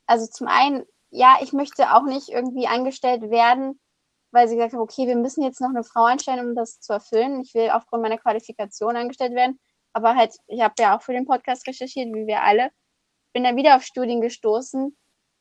[0.06, 3.80] Also zum einen, ja, ich möchte auch nicht irgendwie angestellt werden,
[4.32, 6.94] weil sie gesagt haben, okay, wir müssen jetzt noch eine Frau einstellen, um das zu
[6.94, 7.40] erfüllen.
[7.42, 9.60] Ich will aufgrund meiner Qualifikation angestellt werden.
[9.92, 12.70] Aber halt, ich habe ja auch für den Podcast recherchiert, wie wir alle.
[13.32, 14.96] Bin dann wieder auf Studien gestoßen,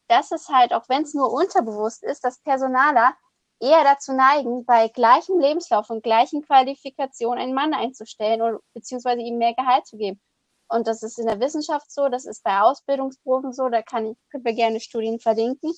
[0.08, 3.16] dass es halt, auch wenn es nur unterbewusst ist, dass Personaler
[3.60, 9.38] eher dazu neigen, bei gleichem Lebenslauf und gleichen Qualifikationen einen Mann einzustellen oder beziehungsweise ihm
[9.38, 10.22] mehr Gehalt zu geben.
[10.68, 14.18] Und das ist in der Wissenschaft so, das ist bei Ausbildungsberufen so, da kann ich,
[14.32, 15.74] können wir gerne Studien verlinken.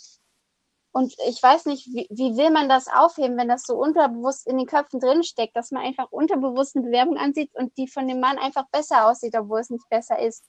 [0.97, 4.57] Und ich weiß nicht, wie, wie will man das aufheben, wenn das so unterbewusst in
[4.57, 8.39] den Köpfen drinsteckt, dass man einfach unterbewusst eine Bewerbung ansieht und die von dem Mann
[8.39, 10.43] einfach besser aussieht, obwohl es nicht besser ist.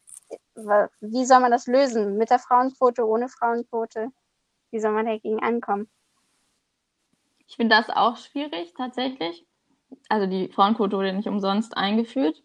[1.03, 2.17] Wie soll man das lösen?
[2.17, 4.09] Mit der Frauenquote, ohne Frauenquote?
[4.71, 5.91] Wie soll man dagegen ankommen?
[7.47, 9.47] Ich finde das auch schwierig, tatsächlich.
[10.09, 12.43] Also die Frauenquote wurde nicht umsonst eingeführt.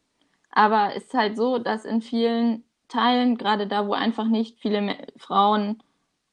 [0.51, 5.07] Aber es ist halt so, dass in vielen Teilen, gerade da, wo einfach nicht viele
[5.15, 5.81] Frauen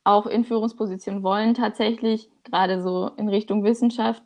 [0.04, 4.22] auch in Führungspositionen wollen, tatsächlich, gerade so in Richtung Wissenschaft,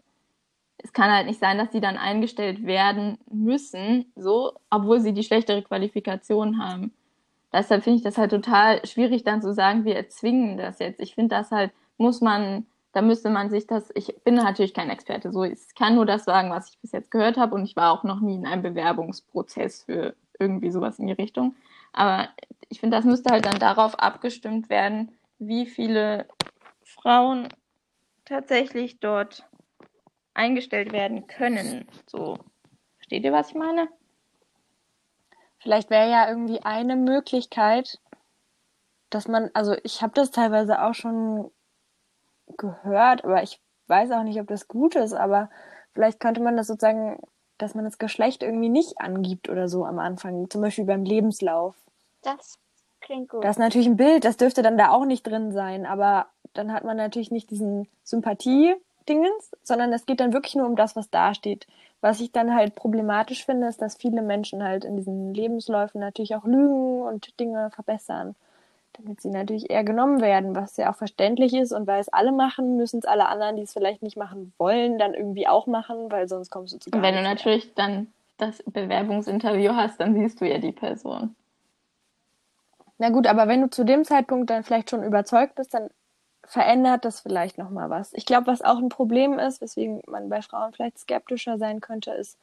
[0.78, 5.22] es kann halt nicht sein, dass sie dann eingestellt werden müssen, so, obwohl sie die
[5.22, 6.92] schlechtere Qualifikation haben.
[7.52, 11.00] Deshalb finde ich das halt total schwierig, dann zu sagen, wir erzwingen das jetzt.
[11.00, 14.90] Ich finde, das halt muss man, da müsste man sich das, ich bin natürlich kein
[14.90, 17.76] Experte, so, ich kann nur das sagen, was ich bis jetzt gehört habe und ich
[17.76, 21.54] war auch noch nie in einem Bewerbungsprozess für irgendwie sowas in die Richtung.
[21.92, 22.28] Aber
[22.68, 25.12] ich finde, das müsste halt dann darauf abgestimmt werden,
[25.46, 26.26] wie viele
[26.84, 27.48] Frauen
[28.24, 29.48] tatsächlich dort
[30.34, 31.86] eingestellt werden können.
[32.06, 32.38] So,
[32.96, 33.88] versteht ihr, was ich meine?
[35.58, 37.98] Vielleicht wäre ja irgendwie eine Möglichkeit,
[39.10, 41.50] dass man, also ich habe das teilweise auch schon
[42.56, 45.50] gehört, aber ich weiß auch nicht, ob das gut ist, aber
[45.92, 47.20] vielleicht könnte man das sozusagen,
[47.58, 51.76] dass man das Geschlecht irgendwie nicht angibt oder so am Anfang, zum Beispiel beim Lebenslauf.
[52.22, 52.58] Das
[53.04, 53.44] klingt gut.
[53.44, 56.72] Das ist natürlich ein Bild, das dürfte dann da auch nicht drin sein, aber dann
[56.72, 61.10] hat man natürlich nicht diesen Sympathie-Dingens, sondern es geht dann wirklich nur um das, was
[61.10, 61.66] da steht.
[62.00, 66.34] Was ich dann halt problematisch finde, ist, dass viele Menschen halt in diesen Lebensläufen natürlich
[66.34, 68.34] auch lügen und Dinge verbessern,
[68.92, 72.30] damit sie natürlich eher genommen werden, was ja auch verständlich ist und weil es alle
[72.30, 76.10] machen, müssen es alle anderen, die es vielleicht nicht machen wollen, dann irgendwie auch machen,
[76.10, 77.74] weil sonst kommst du zu gar Wenn du natürlich mehr.
[77.76, 81.34] dann das Bewerbungsinterview hast, dann siehst du ja die Person.
[82.98, 85.90] Na gut, aber wenn du zu dem Zeitpunkt dann vielleicht schon überzeugt bist, dann
[86.46, 88.12] verändert das vielleicht nochmal was.
[88.12, 92.12] Ich glaube, was auch ein Problem ist, weswegen man bei Frauen vielleicht skeptischer sein könnte,
[92.12, 92.38] ist,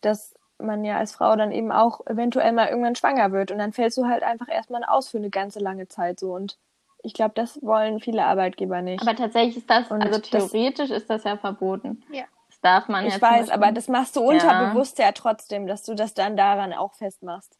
[0.00, 3.72] dass man ja als Frau dann eben auch eventuell mal irgendwann schwanger wird und dann
[3.72, 6.58] fällst du halt einfach erstmal aus für eine ganze lange Zeit so und
[7.02, 9.02] ich glaube, das wollen viele Arbeitgeber nicht.
[9.02, 12.02] Aber tatsächlich ist das, und also theoretisch das, ist das ja verboten.
[12.10, 12.24] Ja.
[12.48, 13.14] Das darf man ja.
[13.14, 15.06] Ich weiß, aber das machst du unterbewusst ja.
[15.06, 17.58] ja trotzdem, dass du das dann daran auch festmachst.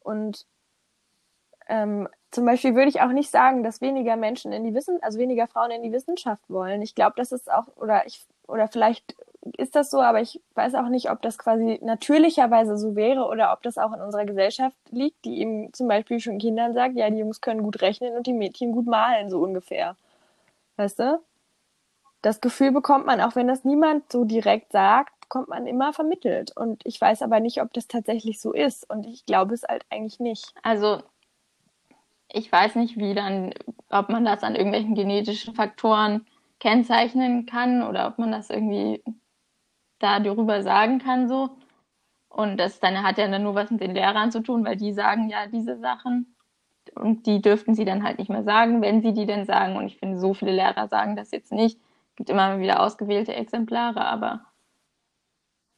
[0.00, 0.46] Und
[1.68, 5.18] ähm, zum Beispiel würde ich auch nicht sagen, dass weniger Menschen in die Wissen, also
[5.18, 6.82] weniger Frauen in die Wissenschaft wollen.
[6.82, 9.14] Ich glaube, das ist auch, oder ich, oder vielleicht
[9.56, 13.52] ist das so, aber ich weiß auch nicht, ob das quasi natürlicherweise so wäre oder
[13.52, 17.08] ob das auch in unserer Gesellschaft liegt, die eben zum Beispiel schon Kindern sagt, ja,
[17.10, 19.96] die Jungs können gut rechnen und die Mädchen gut malen, so ungefähr.
[20.76, 21.20] Weißt du?
[22.22, 26.56] Das Gefühl bekommt man, auch wenn das niemand so direkt sagt, bekommt man immer vermittelt.
[26.56, 28.88] Und ich weiß aber nicht, ob das tatsächlich so ist.
[28.88, 30.54] Und ich glaube es halt eigentlich nicht.
[30.62, 31.02] Also
[32.34, 33.54] ich weiß nicht, wie dann,
[33.90, 36.26] ob man das an irgendwelchen genetischen Faktoren
[36.58, 39.02] kennzeichnen kann oder ob man das irgendwie
[40.00, 41.50] darüber sagen kann so.
[42.28, 44.92] Und das dann hat ja dann nur was mit den Lehrern zu tun, weil die
[44.92, 46.34] sagen ja diese Sachen.
[46.96, 49.76] Und die dürften sie dann halt nicht mehr sagen, wenn sie die denn sagen.
[49.76, 51.78] Und ich finde, so viele Lehrer sagen das jetzt nicht.
[52.10, 54.44] Es gibt immer wieder ausgewählte Exemplare, aber.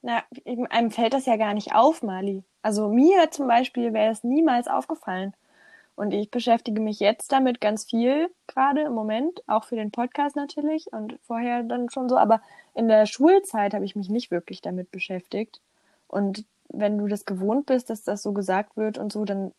[0.00, 0.22] Na,
[0.70, 2.44] einem fällt das ja gar nicht auf, Mali.
[2.62, 5.34] Also mir zum Beispiel wäre es niemals aufgefallen.
[5.96, 10.36] Und ich beschäftige mich jetzt damit ganz viel, gerade im Moment, auch für den Podcast
[10.36, 12.18] natürlich und vorher dann schon so.
[12.18, 12.42] Aber
[12.74, 15.62] in der Schulzeit habe ich mich nicht wirklich damit beschäftigt.
[16.06, 19.52] Und wenn du das gewohnt bist, dass das so gesagt wird und so, dann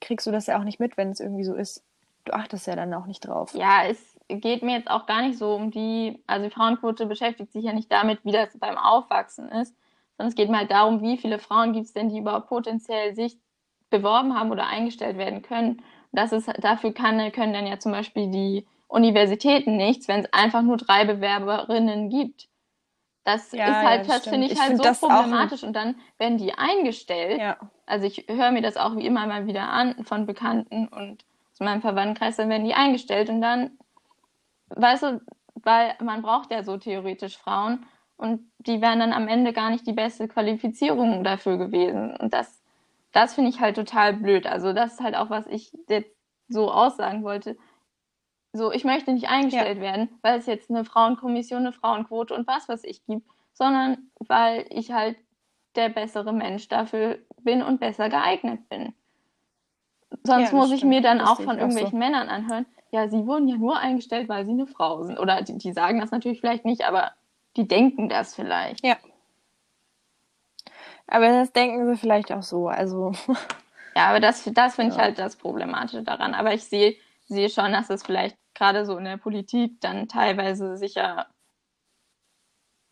[0.00, 1.82] kriegst du das ja auch nicht mit, wenn es irgendwie so ist.
[2.24, 3.52] Du achtest ja dann auch nicht drauf.
[3.54, 7.52] Ja, es geht mir jetzt auch gar nicht so um die, also die Frauenquote beschäftigt
[7.52, 9.74] sich ja nicht damit, wie das beim Aufwachsen ist,
[10.16, 13.14] sondern es geht mal halt darum, wie viele Frauen gibt es denn, die überhaupt potenziell
[13.16, 13.38] sich
[13.90, 15.82] beworben haben oder eingestellt werden können.
[16.12, 20.62] Das ist, dafür kann, können dann ja zum Beispiel die Universitäten nichts, wenn es einfach
[20.62, 22.48] nur drei Bewerberinnen gibt.
[23.24, 25.62] Das ja, ist halt, ja, das, finde ich, ich, halt so problematisch.
[25.62, 27.38] Und dann werden die eingestellt.
[27.38, 27.58] Ja.
[27.84, 31.60] Also ich höre mir das auch wie immer mal wieder an von Bekannten und aus
[31.60, 33.72] meinem Verwandtenkreis, dann werden die eingestellt und dann,
[34.68, 35.20] weißt du,
[35.56, 37.84] weil man braucht ja so theoretisch Frauen
[38.16, 42.16] und die wären dann am Ende gar nicht die beste Qualifizierung dafür gewesen.
[42.16, 42.57] Und das,
[43.12, 44.46] das finde ich halt total blöd.
[44.46, 46.10] Also das ist halt auch, was ich jetzt
[46.48, 47.56] so aussagen wollte
[48.52, 49.82] so, ich möchte nicht eingestellt ja.
[49.82, 54.66] werden, weil es jetzt eine Frauenkommission, eine Frauenquote und was was ich gibt, sondern weil
[54.70, 55.16] ich halt
[55.76, 58.94] der bessere Mensch dafür bin und besser geeignet bin.
[60.24, 61.96] Sonst ja, muss ich mir dann das auch von irgendwelchen so.
[61.98, 65.18] Männern anhören, ja, sie wurden ja nur eingestellt, weil sie eine Frau sind.
[65.18, 67.12] Oder die, die sagen das natürlich vielleicht nicht, aber
[67.56, 68.84] die denken das vielleicht.
[68.84, 68.96] Ja.
[71.08, 72.68] Aber das denken sie vielleicht auch so.
[72.68, 73.12] Also.
[73.96, 74.96] Ja, aber das, das finde ja.
[74.96, 76.32] ich halt das Problematische daran.
[76.32, 76.94] Aber ich sehe
[77.28, 81.26] sehe schon, dass es vielleicht gerade so in der Politik dann teilweise sicher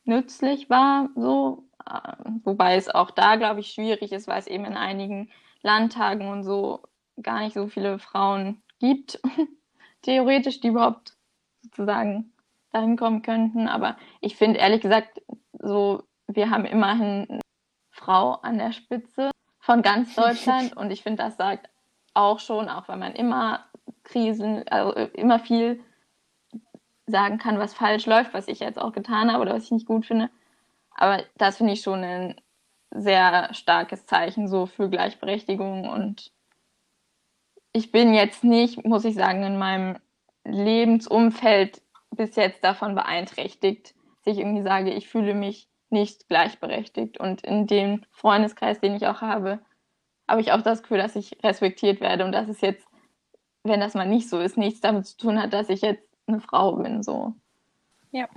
[0.05, 4.65] nützlich war, so, ähm, wobei es auch da, glaube ich, schwierig ist, weil es eben
[4.65, 5.31] in einigen
[5.63, 6.81] Landtagen und so
[7.21, 9.21] gar nicht so viele Frauen gibt,
[10.03, 11.15] theoretisch, die überhaupt
[11.63, 12.33] sozusagen
[12.71, 13.67] dahin kommen könnten.
[13.67, 15.23] Aber ich finde ehrlich gesagt,
[15.59, 17.41] so, wir haben immerhin
[17.97, 21.69] Frau an der Spitze von ganz Deutschland und ich finde, das sagt
[22.15, 23.65] auch schon, auch wenn man immer
[24.05, 25.83] Krisen, also immer viel
[27.07, 29.87] sagen kann, was falsch läuft, was ich jetzt auch getan habe oder was ich nicht
[29.87, 30.31] gut finde.
[30.91, 32.41] Aber das finde ich schon ein
[32.91, 36.33] sehr starkes Zeichen so für Gleichberechtigung und
[37.73, 39.99] ich bin jetzt nicht, muss ich sagen, in meinem
[40.45, 47.19] Lebensumfeld bis jetzt davon beeinträchtigt, dass ich irgendwie sage, ich fühle mich nicht gleichberechtigt.
[47.19, 49.61] Und in dem Freundeskreis, den ich auch habe,
[50.29, 52.87] habe ich auch das Gefühl, dass ich respektiert werde und dass es jetzt
[53.69, 56.41] wenn das mal nicht so ist, nichts damit zu tun hat, dass ich jetzt eine
[56.41, 57.35] Frau bin, so.
[58.11, 58.29] Ja.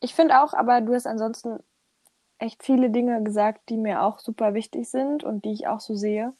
[0.00, 1.60] Ich finde auch, aber du hast ansonsten
[2.38, 5.94] echt viele Dinge gesagt, die mir auch super wichtig sind und die ich auch so
[5.94, 6.32] sehe.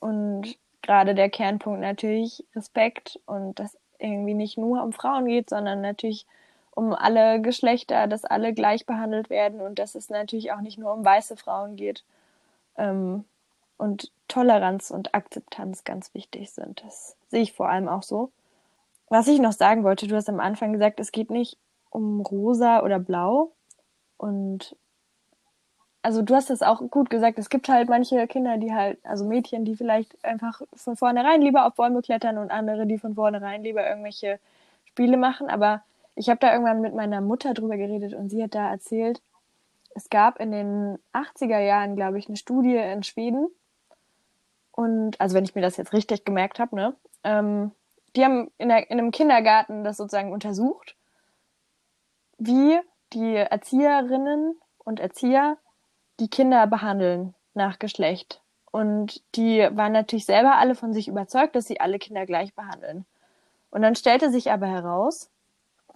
[0.00, 5.80] Und gerade der Kernpunkt natürlich Respekt und dass irgendwie nicht nur um Frauen geht, sondern
[5.80, 6.26] natürlich
[6.74, 10.92] um alle Geschlechter, dass alle gleich behandelt werden und dass es natürlich auch nicht nur
[10.92, 12.04] um weiße Frauen geht.
[12.76, 13.24] Ähm,
[13.76, 16.82] und Toleranz und Akzeptanz ganz wichtig sind.
[16.84, 18.30] Das sehe ich vor allem auch so.
[19.08, 21.58] Was ich noch sagen wollte, du hast am Anfang gesagt, es geht nicht
[21.90, 23.52] um rosa oder blau.
[24.16, 24.76] Und
[26.00, 29.24] also du hast das auch gut gesagt, es gibt halt manche Kinder, die halt, also
[29.24, 33.62] Mädchen, die vielleicht einfach von vornherein lieber auf Bäume klettern und andere, die von vornherein
[33.62, 34.38] lieber irgendwelche
[34.86, 35.48] Spiele machen.
[35.48, 35.82] Aber
[36.14, 39.22] ich habe da irgendwann mit meiner Mutter drüber geredet und sie hat da erzählt,
[39.94, 43.48] es gab in den 80er Jahren, glaube ich, eine Studie in Schweden,
[44.72, 46.96] und also wenn ich mir das jetzt richtig gemerkt habe, ne?
[47.22, 47.72] Ähm,
[48.16, 50.96] die haben in, der, in einem Kindergarten das sozusagen untersucht,
[52.38, 52.80] wie
[53.12, 55.58] die Erzieherinnen und Erzieher
[56.18, 58.40] die Kinder behandeln nach Geschlecht.
[58.70, 63.04] Und die waren natürlich selber alle von sich überzeugt, dass sie alle Kinder gleich behandeln.
[63.70, 65.30] Und dann stellte sich aber heraus,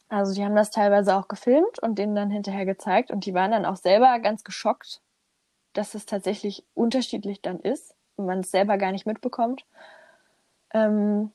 [0.09, 3.51] also die haben das teilweise auch gefilmt und denen dann hinterher gezeigt und die waren
[3.51, 5.03] dann auch selber ganz geschockt,
[5.73, 9.64] dass es tatsächlich unterschiedlich dann ist man es selber gar nicht mitbekommt.
[10.73, 11.33] Ähm,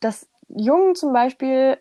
[0.00, 1.78] das Jungen zum Beispiel,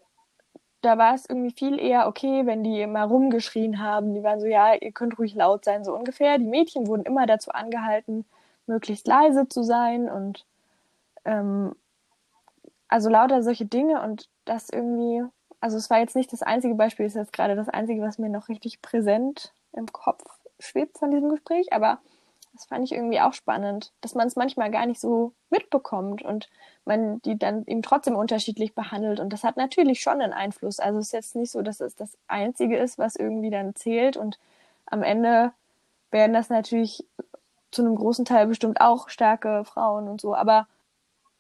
[0.82, 4.14] da war es irgendwie viel eher okay, wenn die mal rumgeschrien haben.
[4.14, 6.38] Die waren so, ja, ihr könnt ruhig laut sein, so ungefähr.
[6.38, 8.26] Die Mädchen wurden immer dazu angehalten,
[8.68, 10.46] möglichst leise zu sein und
[11.26, 11.76] ähm,
[12.88, 15.24] also lauter solche Dinge und das irgendwie,
[15.64, 18.18] also es war jetzt nicht das einzige Beispiel, es ist jetzt gerade das einzige, was
[18.18, 20.22] mir noch richtig präsent im Kopf
[20.60, 22.00] schwebt von diesem Gespräch, aber
[22.52, 26.50] das fand ich irgendwie auch spannend, dass man es manchmal gar nicht so mitbekommt und
[26.84, 29.22] man die dann eben trotzdem unterschiedlich behandelt.
[29.22, 30.82] Und das hat natürlich schon einen Einfluss.
[30.82, 34.18] Also es ist jetzt nicht so, dass es das Einzige ist, was irgendwie dann zählt.
[34.18, 34.38] Und
[34.86, 35.54] am Ende
[36.12, 37.06] werden das natürlich
[37.72, 40.36] zu einem großen Teil bestimmt auch starke Frauen und so.
[40.36, 40.68] Aber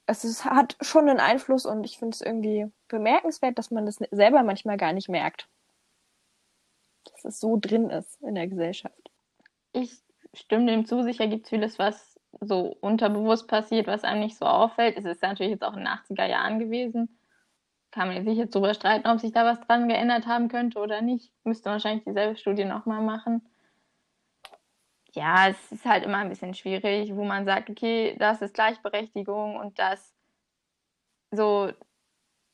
[0.05, 3.95] es ist, hat schon einen Einfluss und ich finde es irgendwie bemerkenswert, dass man das
[4.11, 5.49] selber manchmal gar nicht merkt.
[7.11, 9.11] Dass es so drin ist in der Gesellschaft.
[9.73, 9.99] Ich
[10.33, 14.45] stimme dem zu, sicher gibt es vieles, was so unterbewusst passiert, was einem nicht so
[14.45, 14.97] auffällt.
[14.97, 17.19] Es ist natürlich jetzt auch in den 80er Jahren gewesen.
[17.91, 21.01] Kann man sich jetzt darüber streiten, ob sich da was dran geändert haben könnte oder
[21.01, 21.31] nicht.
[21.43, 23.47] Müsste wahrscheinlich dieselbe Studie nochmal machen.
[25.11, 29.57] Ja, es ist halt immer ein bisschen schwierig, wo man sagt, okay, das ist Gleichberechtigung
[29.57, 30.15] und das
[31.29, 31.71] so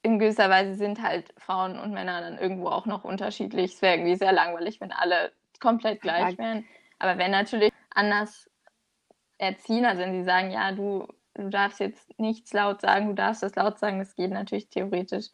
[0.02, 3.74] in gewisser Weise sind halt Frauen und Männer dann irgendwo auch noch unterschiedlich.
[3.74, 6.66] Es wäre irgendwie sehr langweilig, wenn alle komplett gleich wären.
[7.00, 8.50] Aber wenn natürlich anders
[9.38, 13.44] erziehen, also wenn sie sagen, ja, du, du darfst jetzt nichts laut sagen, du darfst
[13.44, 15.28] das laut sagen, das geht natürlich theoretisch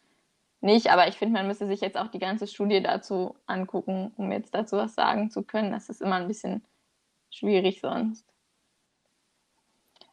[0.61, 0.91] nicht.
[0.91, 4.55] Aber ich finde, man müsste sich jetzt auch die ganze Studie dazu angucken, um jetzt
[4.55, 5.71] dazu was sagen zu können.
[5.71, 6.63] Das ist immer ein bisschen
[7.29, 8.25] schwierig sonst.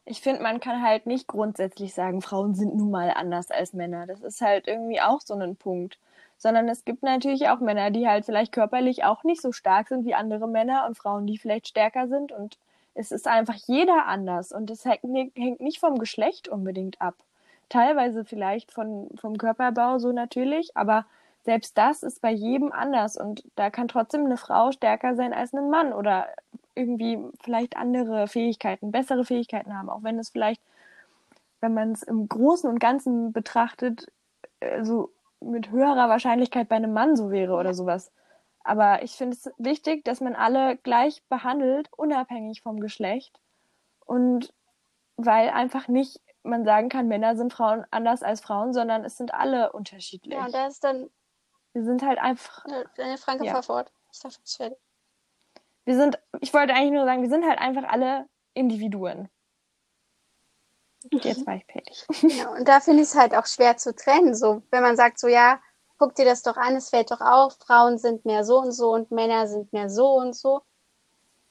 [0.05, 4.05] Ich finde, man kann halt nicht grundsätzlich sagen, Frauen sind nun mal anders als Männer.
[4.05, 5.97] Das ist halt irgendwie auch so ein Punkt.
[6.37, 10.05] Sondern es gibt natürlich auch Männer, die halt vielleicht körperlich auch nicht so stark sind
[10.05, 12.33] wie andere Männer und Frauen, die vielleicht stärker sind.
[12.33, 12.57] Und
[12.95, 14.51] es ist einfach jeder anders.
[14.51, 17.15] Und es hängt nicht vom Geschlecht unbedingt ab.
[17.69, 21.05] Teilweise vielleicht von, vom Körperbau so natürlich, aber
[21.43, 23.15] selbst das ist bei jedem anders.
[23.17, 26.27] Und da kann trotzdem eine Frau stärker sein als ein Mann oder
[26.75, 30.61] irgendwie vielleicht andere Fähigkeiten, bessere Fähigkeiten haben, auch wenn es vielleicht,
[31.61, 34.11] wenn man es im Großen und Ganzen betrachtet,
[34.81, 38.11] so mit höherer Wahrscheinlichkeit bei einem Mann so wäre oder sowas.
[38.63, 43.37] Aber ich finde es wichtig, dass man alle gleich behandelt, unabhängig vom Geschlecht.
[44.05, 44.53] Und
[45.17, 49.33] weil einfach nicht man sagen kann, Männer sind Frauen anders als Frauen, sondern es sind
[49.33, 50.33] alle unterschiedlich.
[50.33, 51.09] Ja, und da ist dann.
[51.73, 52.65] Wir sind halt einfach.
[52.97, 53.61] Deine Franke ja.
[53.61, 53.91] fort.
[54.11, 54.77] Ich dachte, es fertig
[55.85, 59.29] wir sind, ich wollte eigentlich nur sagen, wir sind halt einfach alle Individuen.
[61.11, 62.05] Jetzt war ich fertig.
[62.21, 64.35] Genau, und da finde ich es halt auch schwer zu trennen.
[64.35, 65.59] So, wenn man sagt, so ja,
[65.97, 68.93] guck dir das doch an, es fällt doch auf, Frauen sind mehr so und so
[68.93, 70.61] und Männer sind mehr so und so.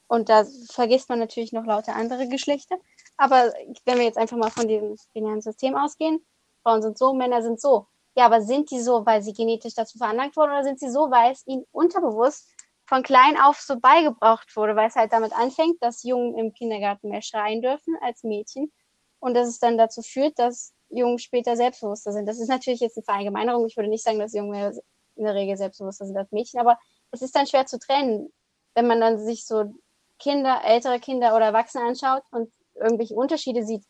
[0.07, 2.77] Und da vergisst man natürlich noch lauter andere Geschlechter.
[3.17, 3.53] Aber
[3.85, 6.25] wenn wir jetzt einfach mal von diesem binären System ausgehen,
[6.63, 7.87] Frauen sind so, Männer sind so.
[8.15, 11.11] Ja, aber sind die so, weil sie genetisch dazu veranlagt wurden oder sind sie so,
[11.11, 12.52] weil es ihnen unterbewusst
[12.93, 17.09] von klein auf so beigebracht wurde, weil es halt damit anfängt, dass Jungen im Kindergarten
[17.09, 18.71] mehr schreien dürfen als Mädchen
[19.19, 22.27] und dass es dann dazu führt, dass Jungen später selbstbewusster sind.
[22.27, 23.67] Das ist natürlich jetzt eine Verallgemeinerung.
[23.67, 24.79] Ich würde nicht sagen, dass Jungen
[25.17, 26.79] in der Regel selbstbewusster sind als Mädchen, aber
[27.13, 28.31] es ist dann schwer zu trennen,
[28.75, 29.73] wenn man dann sich so
[30.19, 33.87] Kinder, ältere Kinder oder Erwachsene anschaut und irgendwelche Unterschiede sieht.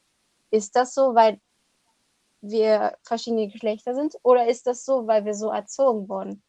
[0.52, 1.40] Ist das so, weil
[2.40, 6.44] wir verschiedene Geschlechter sind oder ist das so, weil wir so erzogen wurden?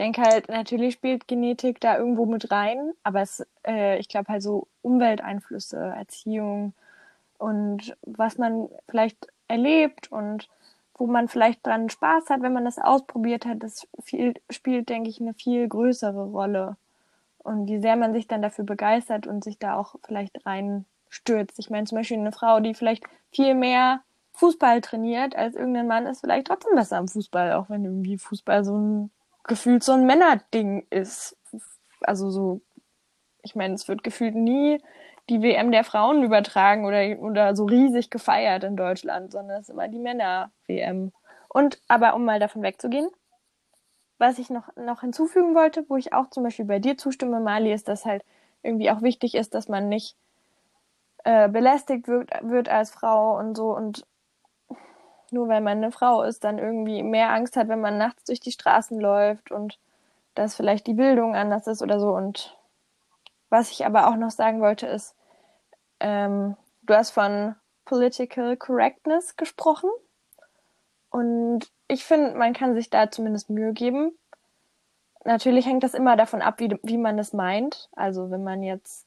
[0.00, 4.42] Denke halt, natürlich spielt Genetik da irgendwo mit rein, aber es, äh, ich glaube halt
[4.42, 6.72] so Umwelteinflüsse, Erziehung
[7.38, 10.48] und was man vielleicht erlebt und
[10.94, 15.10] wo man vielleicht dran Spaß hat, wenn man das ausprobiert hat, das viel, spielt, denke
[15.10, 16.76] ich, eine viel größere Rolle.
[17.38, 21.58] Und wie sehr man sich dann dafür begeistert und sich da auch vielleicht reinstürzt.
[21.58, 24.02] Ich meine, zum Beispiel eine Frau, die vielleicht viel mehr
[24.34, 28.62] Fußball trainiert als irgendein Mann, ist vielleicht trotzdem besser am Fußball, auch wenn irgendwie Fußball
[28.64, 29.10] so ein
[29.44, 31.36] gefühlt so ein Männerding ist.
[32.02, 32.60] Also so,
[33.42, 34.80] ich meine, es wird gefühlt nie
[35.28, 39.74] die WM der Frauen übertragen oder, oder so riesig gefeiert in Deutschland, sondern es ist
[39.74, 41.12] immer die Männer-WM.
[41.48, 43.08] Und aber um mal davon wegzugehen,
[44.18, 47.72] was ich noch, noch hinzufügen wollte, wo ich auch zum Beispiel bei dir zustimme, Mali,
[47.72, 48.22] ist, dass halt
[48.62, 50.16] irgendwie auch wichtig ist, dass man nicht
[51.24, 54.04] äh, belästigt wird, wird als Frau und so und
[55.32, 58.40] nur weil man eine Frau ist, dann irgendwie mehr Angst hat, wenn man nachts durch
[58.40, 59.78] die Straßen läuft und
[60.34, 62.10] dass vielleicht die Bildung anders ist oder so.
[62.10, 62.56] Und
[63.48, 65.14] was ich aber auch noch sagen wollte, ist,
[65.98, 69.90] ähm, du hast von Political Correctness gesprochen.
[71.10, 74.12] Und ich finde, man kann sich da zumindest Mühe geben.
[75.24, 77.88] Natürlich hängt das immer davon ab, wie, wie man es meint.
[77.96, 79.06] Also wenn man jetzt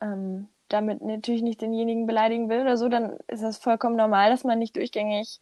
[0.00, 4.44] ähm, damit natürlich nicht denjenigen beleidigen will oder so, dann ist das vollkommen normal, dass
[4.44, 5.40] man nicht durchgängig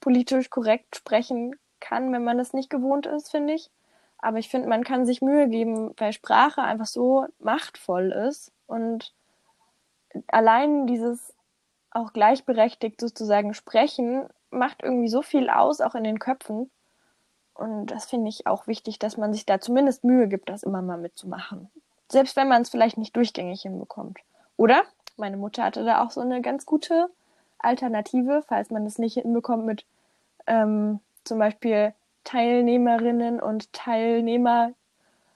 [0.00, 3.70] politisch korrekt sprechen kann, wenn man das nicht gewohnt ist, finde ich.
[4.18, 9.14] Aber ich finde, man kann sich Mühe geben, weil Sprache einfach so machtvoll ist und
[10.28, 11.34] allein dieses
[11.90, 16.70] auch gleichberechtigt sozusagen sprechen macht irgendwie so viel aus, auch in den Köpfen.
[17.54, 20.82] Und das finde ich auch wichtig, dass man sich da zumindest Mühe gibt, das immer
[20.82, 21.70] mal mitzumachen.
[22.08, 24.18] Selbst wenn man es vielleicht nicht durchgängig hinbekommt.
[24.56, 24.82] Oder?
[25.16, 27.10] Meine Mutter hatte da auch so eine ganz gute
[27.62, 29.84] Alternative, falls man es nicht hinbekommt mit
[30.46, 31.92] ähm, zum Beispiel
[32.24, 34.72] Teilnehmerinnen und Teilnehmer,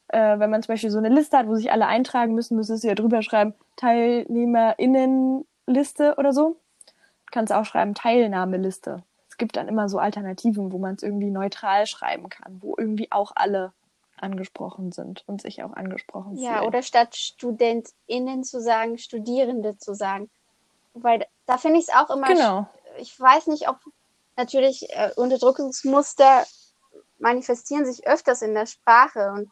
[0.08, 2.84] äh, wenn man zum Beispiel so eine Liste hat, wo sich alle eintragen müssen, müsstest
[2.84, 6.56] du ja drüber schreiben, Teilnehmerinnenliste oder so.
[7.26, 9.02] Du kannst auch schreiben Teilnahmeliste.
[9.28, 13.10] Es gibt dann immer so Alternativen, wo man es irgendwie neutral schreiben kann, wo irgendwie
[13.10, 13.72] auch alle
[14.16, 16.62] angesprochen sind und sich auch angesprochen ja, fühlen.
[16.62, 20.30] Ja, oder statt StudentInnen zu sagen, Studierende zu sagen.
[20.94, 22.26] Weil da finde ich es auch immer.
[22.26, 22.66] Genau.
[22.98, 23.78] Ich weiß nicht, ob
[24.36, 26.44] natürlich äh, Unterdrückungsmuster
[27.18, 29.50] manifestieren sich öfters in der Sprache und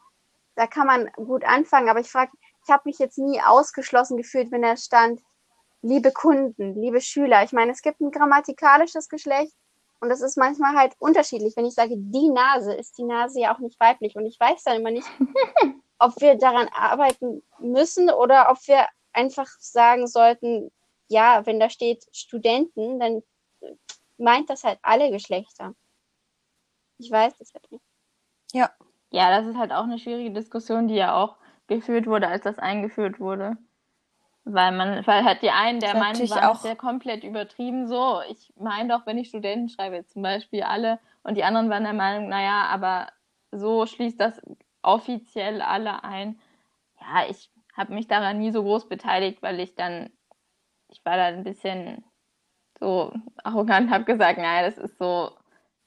[0.55, 1.89] da kann man gut anfangen.
[1.89, 2.31] Aber ich frage,
[2.65, 5.21] ich habe mich jetzt nie ausgeschlossen gefühlt, wenn da stand,
[5.81, 7.43] liebe Kunden, liebe Schüler.
[7.43, 9.53] Ich meine, es gibt ein grammatikalisches Geschlecht
[9.99, 11.55] Und das ist manchmal halt unterschiedlich.
[11.55, 14.15] Wenn ich sage, die Nase, ist die Nase ja auch nicht weiblich.
[14.15, 15.07] Und ich weiß dann immer nicht,
[15.99, 20.71] ob wir daran arbeiten müssen oder ob wir einfach sagen sollten,
[21.13, 23.23] ja, wenn da steht Studenten, dann
[24.17, 25.75] meint das halt alle Geschlechter.
[26.97, 27.83] Ich weiß das halt nicht.
[28.51, 28.71] Ja.
[29.11, 31.37] Ja, das ist halt auch eine schwierige Diskussion, die ja auch
[31.67, 33.57] geführt wurde, als das eingeführt wurde.
[34.43, 38.21] Weil man, weil halt die einen der Meinung waren, auch sehr komplett übertrieben so.
[38.29, 41.93] Ich meine doch, wenn ich Studenten schreibe, zum Beispiel alle, und die anderen waren der
[41.93, 43.07] Meinung, naja, aber
[43.51, 44.41] so schließt das
[44.81, 46.41] offiziell alle ein.
[46.99, 50.09] Ja, ich habe mich daran nie so groß beteiligt, weil ich dann,
[50.93, 52.03] ich war da ein bisschen
[52.79, 53.13] so
[53.43, 55.31] arrogant, habe gesagt, naja, das ist so,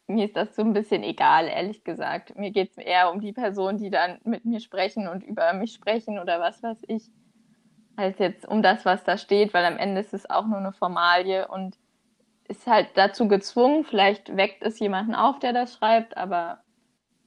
[0.07, 2.37] mir ist das so ein bisschen egal, ehrlich gesagt.
[2.37, 5.73] Mir geht es eher um die Personen, die dann mit mir sprechen und über mich
[5.73, 7.11] sprechen oder was weiß ich
[7.97, 10.73] als jetzt um das, was da steht, weil am Ende ist es auch nur eine
[10.73, 11.79] Formalie und
[12.47, 13.85] ist halt dazu gezwungen.
[13.85, 16.61] Vielleicht weckt es jemanden auf, der das schreibt, aber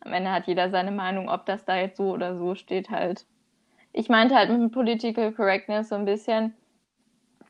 [0.02, 3.26] am Ende hat jeder seine Meinung, ob das da jetzt so oder so steht halt.
[3.92, 6.54] Ich meinte halt mit Political Correctness so ein bisschen,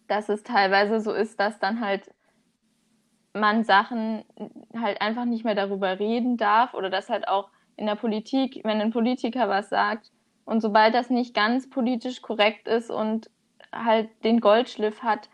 [0.10, 2.12] dass es teilweise so ist, dass dann halt
[3.34, 4.24] man Sachen
[4.76, 8.82] halt einfach nicht mehr darüber reden darf oder dass halt auch in der Politik, wenn
[8.82, 10.12] ein Politiker was sagt,
[10.46, 13.30] und sobald das nicht ganz politisch korrekt ist und
[13.72, 15.30] halt den Goldschliff hat,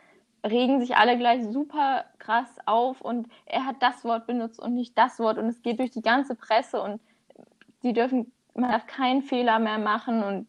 [0.45, 4.97] regen sich alle gleich super krass auf und er hat das Wort benutzt und nicht
[4.97, 7.01] das Wort und es geht durch die ganze Presse und
[7.81, 10.47] die dürfen, man darf keinen Fehler mehr machen und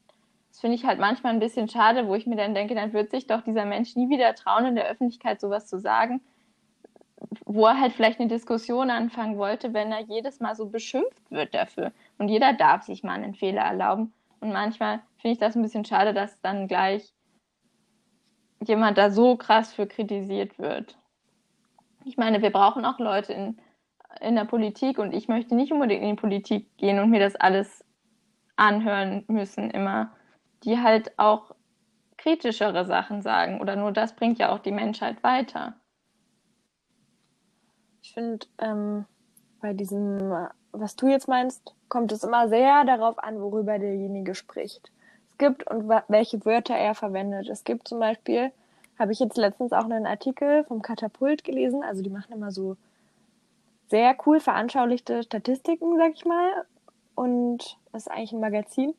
[0.56, 3.10] das finde ich halt manchmal ein bisschen schade, wo ich mir dann denke, dann wird
[3.10, 6.22] sich doch dieser Mensch nie wieder trauen, in der Öffentlichkeit sowas zu sagen,
[7.44, 11.52] wo er halt vielleicht eine Diskussion anfangen wollte, wenn er jedes Mal so beschimpft wird
[11.52, 11.92] dafür.
[12.16, 14.14] Und jeder darf sich mal einen Fehler erlauben.
[14.40, 17.12] Und manchmal finde ich das ein bisschen schade, dass dann gleich
[18.66, 20.96] jemand da so krass für kritisiert wird.
[22.06, 23.58] Ich meine, wir brauchen auch Leute in,
[24.22, 27.36] in der Politik und ich möchte nicht unbedingt in die Politik gehen und mir das
[27.36, 27.84] alles
[28.56, 30.15] anhören müssen, immer,
[30.66, 31.54] die halt auch
[32.18, 35.74] kritischere Sachen sagen oder nur das bringt ja auch die Menschheit weiter.
[38.02, 39.06] Ich finde, ähm,
[39.60, 44.90] bei diesem, was du jetzt meinst, kommt es immer sehr darauf an, worüber derjenige spricht.
[45.30, 47.48] Es gibt und welche Wörter er verwendet.
[47.48, 48.50] Es gibt zum Beispiel,
[48.98, 52.76] habe ich jetzt letztens auch einen Artikel vom Katapult gelesen, also die machen immer so
[53.88, 56.64] sehr cool veranschaulichte Statistiken, sag ich mal.
[57.14, 58.94] Und das ist eigentlich ein Magazin.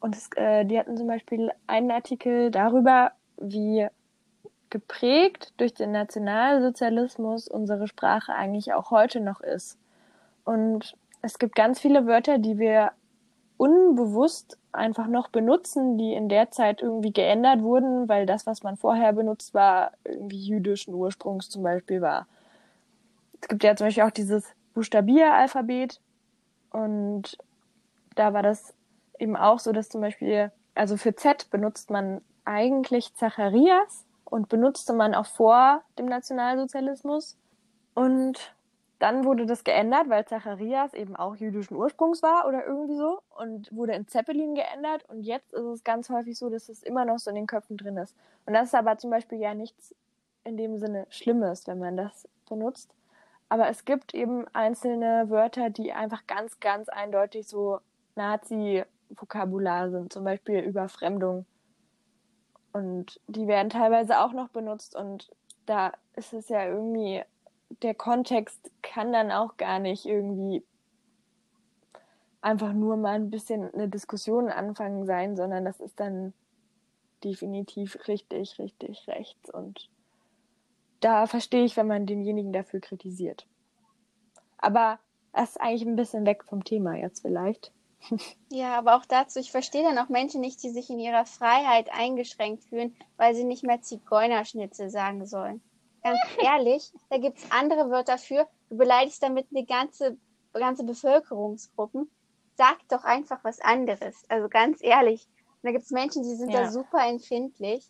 [0.00, 3.88] Und es, äh, die hatten zum Beispiel einen Artikel darüber, wie
[4.70, 9.78] geprägt durch den Nationalsozialismus unsere Sprache eigentlich auch heute noch ist.
[10.44, 12.92] Und es gibt ganz viele Wörter, die wir
[13.56, 18.76] unbewusst einfach noch benutzen, die in der Zeit irgendwie geändert wurden, weil das, was man
[18.76, 22.26] vorher benutzt war, irgendwie jüdischen Ursprungs zum Beispiel war.
[23.40, 26.00] Es gibt ja zum Beispiel auch dieses Buchstabieralphabet
[26.70, 27.36] und
[28.14, 28.74] da war das
[29.18, 34.92] eben auch so, dass zum Beispiel, also für Z benutzt man eigentlich Zacharias und benutzte
[34.92, 37.36] man auch vor dem Nationalsozialismus
[37.94, 38.54] und
[38.98, 43.74] dann wurde das geändert, weil Zacharias eben auch jüdischen Ursprungs war oder irgendwie so und
[43.74, 45.04] wurde in Zeppelin geändert.
[45.08, 47.76] Und jetzt ist es ganz häufig so, dass es immer noch so in den Köpfen
[47.76, 48.16] drin ist.
[48.44, 49.94] Und das ist aber zum Beispiel ja nichts
[50.42, 52.92] in dem Sinne Schlimmes, wenn man das benutzt.
[53.48, 57.78] Aber es gibt eben einzelne Wörter, die einfach ganz, ganz eindeutig so
[59.08, 61.46] Nazi-Vokabular sind, zum Beispiel Überfremdung.
[62.72, 65.30] Und die werden teilweise auch noch benutzt und
[65.66, 67.22] da ist es ja irgendwie
[67.82, 70.64] der Kontext kann dann auch gar nicht irgendwie
[72.40, 76.32] einfach nur mal ein bisschen eine Diskussion anfangen sein, sondern das ist dann
[77.24, 79.50] definitiv richtig, richtig rechts.
[79.50, 79.90] Und
[81.00, 83.46] da verstehe ich, wenn man denjenigen dafür kritisiert.
[84.56, 84.98] Aber
[85.32, 87.72] das ist eigentlich ein bisschen weg vom Thema jetzt vielleicht.
[88.50, 91.90] Ja, aber auch dazu, ich verstehe dann auch Menschen nicht, die sich in ihrer Freiheit
[91.92, 95.60] eingeschränkt fühlen, weil sie nicht mehr Zigeunerschnitzel sagen sollen
[96.02, 98.46] ganz ehrlich, da gibt es andere Wörter für.
[98.68, 100.18] Du beleidigst damit eine ganze,
[100.52, 102.10] ganze Bevölkerungsgruppen.
[102.56, 104.24] Sag doch einfach was anderes.
[104.28, 105.28] Also ganz ehrlich.
[105.62, 106.62] da gibt es Menschen, die sind ja.
[106.62, 107.86] da super empfindlich.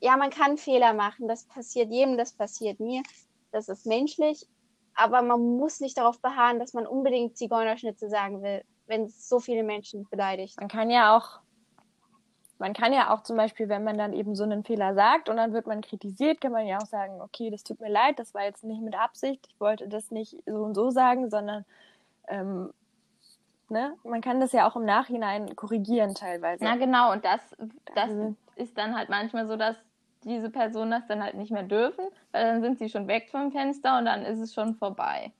[0.00, 1.28] Ja, man kann Fehler machen.
[1.28, 3.02] Das passiert jedem, das passiert mir.
[3.52, 4.46] Das ist menschlich.
[4.94, 9.40] Aber man muss nicht darauf beharren, dass man unbedingt Zigeunerschnitze sagen will, wenn es so
[9.40, 10.58] viele Menschen beleidigt.
[10.58, 11.40] Man kann ja auch
[12.58, 15.36] man kann ja auch zum Beispiel, wenn man dann eben so einen Fehler sagt und
[15.36, 18.32] dann wird man kritisiert, kann man ja auch sagen, okay, das tut mir leid, das
[18.34, 21.64] war jetzt nicht mit Absicht, ich wollte das nicht so und so sagen, sondern
[22.28, 22.72] ähm,
[23.68, 26.64] ne, man kann das ja auch im Nachhinein korrigieren teilweise.
[26.64, 27.40] Na genau, und das,
[27.94, 28.34] das also.
[28.56, 29.76] ist dann halt manchmal so, dass
[30.24, 33.52] diese Personen das dann halt nicht mehr dürfen, weil dann sind sie schon weg vom
[33.52, 35.30] Fenster und dann ist es schon vorbei.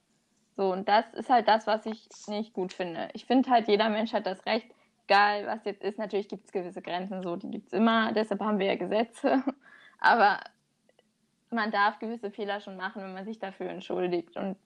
[0.57, 3.09] So, und das ist halt das, was ich nicht gut finde.
[3.13, 4.67] Ich finde halt, jeder Mensch hat das Recht,
[5.05, 5.99] egal was jetzt ist.
[5.99, 9.43] Natürlich gibt es gewisse Grenzen, so, die gibt es immer, deshalb haben wir ja Gesetze.
[9.99, 10.39] Aber
[11.51, 14.35] man darf gewisse Fehler schon machen, wenn man sich dafür entschuldigt.
[14.35, 14.57] Und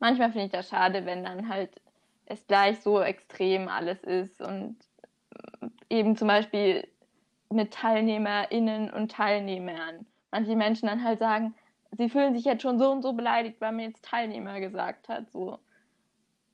[0.00, 1.82] manchmal finde ich das schade, wenn dann halt
[2.24, 4.76] es gleich so extrem alles ist und
[5.90, 6.88] eben zum Beispiel
[7.50, 10.06] mit TeilnehmerInnen und Teilnehmern.
[10.30, 11.54] Manche Menschen dann halt sagen,
[11.92, 15.30] sie fühlen sich jetzt schon so und so beleidigt, weil mir jetzt Teilnehmer gesagt hat.
[15.30, 15.58] So.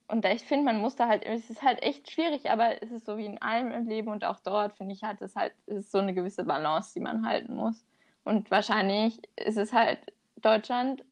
[0.08, 3.06] Und ich finde, man muss da halt, es ist halt echt schwierig, aber es ist
[3.06, 5.78] so wie in allem im Leben und auch dort, finde ich, hat es halt, es
[5.78, 7.84] ist so eine gewisse Balance, die man halten muss.
[8.24, 9.98] Und wahrscheinlich ist es halt,
[10.36, 11.04] Deutschland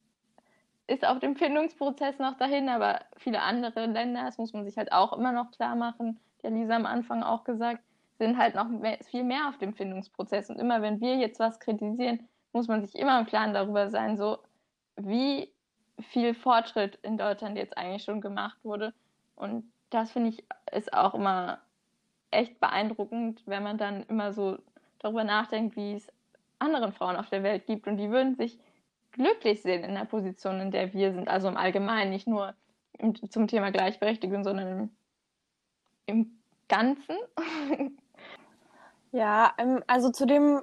[0.86, 4.92] ist auf dem Findungsprozess noch dahin, aber viele andere Länder, das muss man sich halt
[4.92, 7.82] auch immer noch klar machen, der Lisa am Anfang auch gesagt,
[8.18, 10.50] sind halt noch mehr, viel mehr auf dem Findungsprozess.
[10.50, 14.16] Und immer wenn wir jetzt was kritisieren, muss man sich immer im Klaren darüber sein,
[14.16, 14.38] so
[14.96, 15.53] wie
[16.01, 18.94] viel Fortschritt in Deutschland jetzt eigentlich schon gemacht wurde.
[19.36, 21.59] Und das finde ich ist auch immer
[22.30, 24.59] echt beeindruckend, wenn man dann immer so
[24.98, 26.09] darüber nachdenkt, wie es
[26.59, 27.86] anderen Frauen auf der Welt gibt.
[27.86, 28.59] Und die würden sich
[29.12, 31.28] glücklich sehen in der Position, in der wir sind.
[31.28, 32.55] Also im Allgemeinen, nicht nur
[32.98, 34.90] im, zum Thema Gleichberechtigung, sondern im,
[36.07, 36.38] im
[36.68, 37.16] Ganzen.
[39.12, 40.62] Ja, ähm, also zu dem,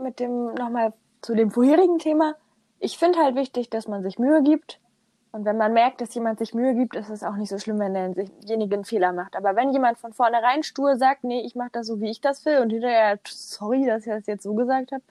[0.00, 2.34] mit dem, nochmal zu dem vorherigen Thema.
[2.78, 4.80] Ich finde halt wichtig, dass man sich Mühe gibt.
[5.30, 7.78] Und wenn man merkt, dass jemand sich Mühe gibt, ist es auch nicht so schlimm,
[7.78, 9.36] wenn derjenige einen Fehler macht.
[9.36, 12.46] Aber wenn jemand von vornherein stur sagt, nee, ich mache das so, wie ich das
[12.46, 15.02] will, und hinterher, sorry, dass ich das jetzt so gesagt habe,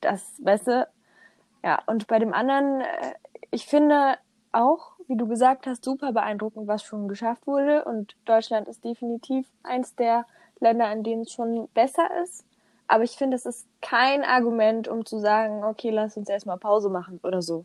[0.00, 0.68] das, weißt
[1.64, 3.14] ja, und bei dem anderen, äh,
[3.50, 4.16] ich finde
[4.50, 7.84] auch, wie du gesagt hast, super beeindruckend, was schon geschafft wurde.
[7.84, 10.26] Und Deutschland ist definitiv eins der
[10.60, 12.44] Länder, in denen es schon besser ist.
[12.92, 16.90] Aber ich finde, es ist kein Argument, um zu sagen, okay, lass uns erstmal Pause
[16.90, 17.64] machen oder so.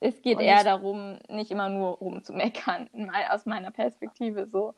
[0.00, 2.88] Es geht und eher darum, nicht immer nur rumzumeckern,
[3.30, 4.72] aus meiner Perspektive so,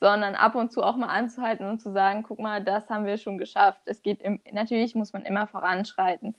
[0.00, 3.16] sondern ab und zu auch mal anzuhalten und zu sagen, guck mal, das haben wir
[3.16, 3.82] schon geschafft.
[3.84, 6.34] Es geht im, natürlich muss man immer voranschreiten.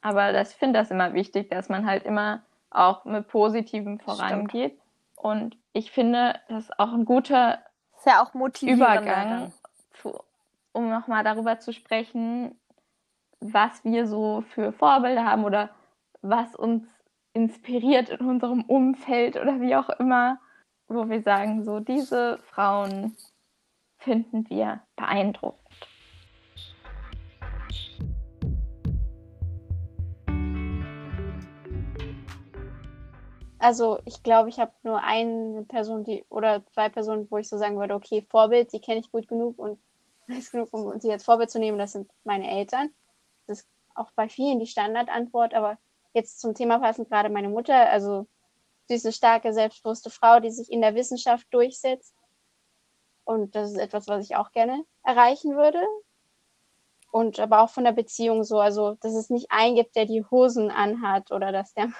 [0.00, 2.40] Aber das, ich finde das immer wichtig, dass man halt immer
[2.70, 4.72] auch mit Positivem vorangeht.
[4.72, 4.82] Stimmt.
[5.14, 7.58] Und ich finde, das ist auch ein guter
[8.08, 9.57] ja auch Übergang, zu,
[10.78, 12.56] um nochmal darüber zu sprechen,
[13.40, 15.70] was wir so für Vorbilder haben oder
[16.22, 16.84] was uns
[17.32, 20.38] inspiriert in unserem Umfeld oder wie auch immer,
[20.86, 23.16] wo wir sagen, so diese Frauen
[23.98, 25.88] finden wir beeindruckend.
[33.60, 37.58] Also ich glaube, ich habe nur eine Person, die oder zwei Personen, wo ich so
[37.58, 39.80] sagen würde, okay, Vorbild, die kenne ich gut genug und
[40.28, 41.78] weiß genug, um sie als Vorbild zu nehmen.
[41.78, 42.90] Das sind meine Eltern.
[43.46, 45.78] Das ist auch bei vielen die Standardantwort, aber
[46.12, 47.88] jetzt zum Thema passend gerade meine Mutter.
[47.90, 48.26] Also
[48.88, 52.14] ist eine starke, selbstbewusste Frau, die sich in der Wissenschaft durchsetzt.
[53.24, 55.82] Und das ist etwas, was ich auch gerne erreichen würde.
[57.10, 60.24] Und aber auch von der Beziehung so, also dass es nicht einen gibt, der die
[60.30, 61.90] Hosen anhat oder dass der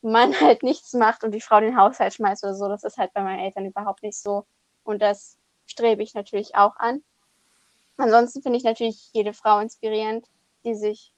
[0.00, 2.68] Mann halt nichts macht und die Frau den Haushalt schmeißt oder so.
[2.68, 4.44] Das ist halt bei meinen Eltern überhaupt nicht so.
[4.84, 7.04] Und das strebe ich natürlich auch an.
[7.96, 10.26] Ansonsten finde ich natürlich jede Frau inspirierend,
[10.64, 11.12] die sich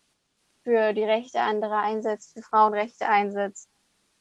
[0.63, 3.69] für die Rechte anderer einsetzt, für Frauenrechte einsetzt,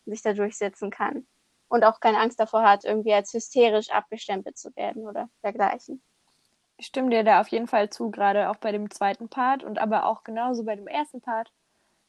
[0.06, 1.26] sich da durchsetzen kann.
[1.70, 6.04] Und auch keine Angst davor hat, irgendwie als hysterisch abgestempelt zu werden oder dergleichen.
[6.78, 9.80] Ich stimme dir da auf jeden Fall zu, gerade auch bei dem zweiten Part und
[9.80, 11.52] aber auch genauso bei dem ersten Part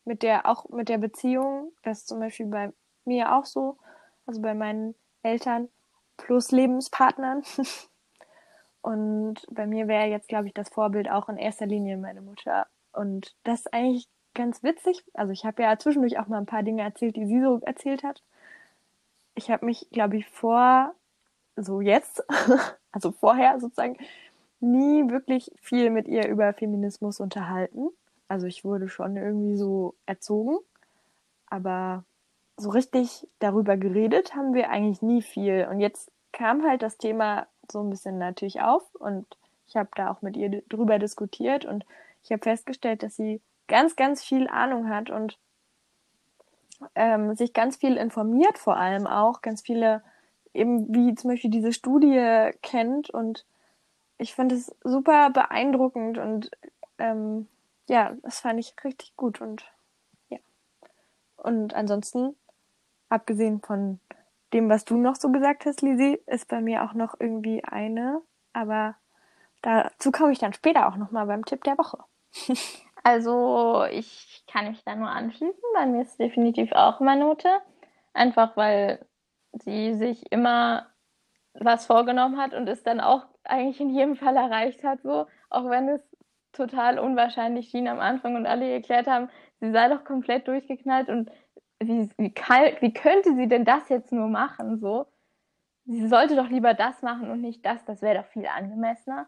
[0.04, 2.72] mit der, auch mit der Beziehung, das ist zum Beispiel bei
[3.04, 3.78] mir auch so,
[4.26, 5.68] also bei meinen Eltern
[6.16, 7.42] plus Lebenspartnern.
[8.84, 12.66] Und bei mir wäre jetzt, glaube ich, das Vorbild auch in erster Linie meine Mutter.
[12.92, 15.02] Und das ist eigentlich ganz witzig.
[15.14, 18.02] Also ich habe ja zwischendurch auch mal ein paar Dinge erzählt, die sie so erzählt
[18.02, 18.22] hat.
[19.34, 20.94] Ich habe mich, glaube ich, vor,
[21.56, 22.22] so jetzt,
[22.92, 23.96] also vorher sozusagen,
[24.60, 27.88] nie wirklich viel mit ihr über Feminismus unterhalten.
[28.28, 30.58] Also ich wurde schon irgendwie so erzogen,
[31.46, 32.04] aber
[32.58, 35.66] so richtig darüber geredet haben wir eigentlich nie viel.
[35.70, 39.26] Und jetzt kam halt das Thema so ein bisschen natürlich auf und
[39.66, 41.84] ich habe da auch mit ihr drüber diskutiert und
[42.22, 45.38] ich habe festgestellt, dass sie ganz, ganz viel Ahnung hat und
[46.94, 50.02] ähm, sich ganz viel informiert, vor allem auch ganz viele
[50.52, 53.44] eben wie zum Beispiel diese Studie kennt und
[54.18, 56.50] ich finde es super beeindruckend und
[56.98, 57.48] ähm,
[57.88, 59.64] ja, das fand ich richtig gut und
[60.28, 60.38] ja.
[61.36, 62.36] Und ansonsten,
[63.08, 63.98] abgesehen von
[64.54, 68.22] dem, was du noch so gesagt hast, Lisi, ist bei mir auch noch irgendwie eine,
[68.52, 68.96] aber
[69.62, 71.98] dazu komme ich dann später auch nochmal beim Tipp der Woche.
[73.06, 75.62] Also ich kann mich da nur anschließen.
[75.74, 77.60] Bei mir ist definitiv auch meine Mutter.
[78.14, 79.04] Einfach weil
[79.52, 80.86] sie sich immer
[81.52, 85.68] was vorgenommen hat und es dann auch eigentlich in jedem Fall erreicht hat, so, auch
[85.68, 86.02] wenn es
[86.52, 89.28] total unwahrscheinlich schien am Anfang und alle erklärt haben,
[89.60, 91.30] sie sei doch komplett durchgeknallt und
[91.80, 95.06] wie, wie, kalt, wie könnte sie denn das jetzt nur machen, so?
[95.86, 99.26] Sie sollte doch lieber das machen und nicht das, das wäre doch viel angemessener.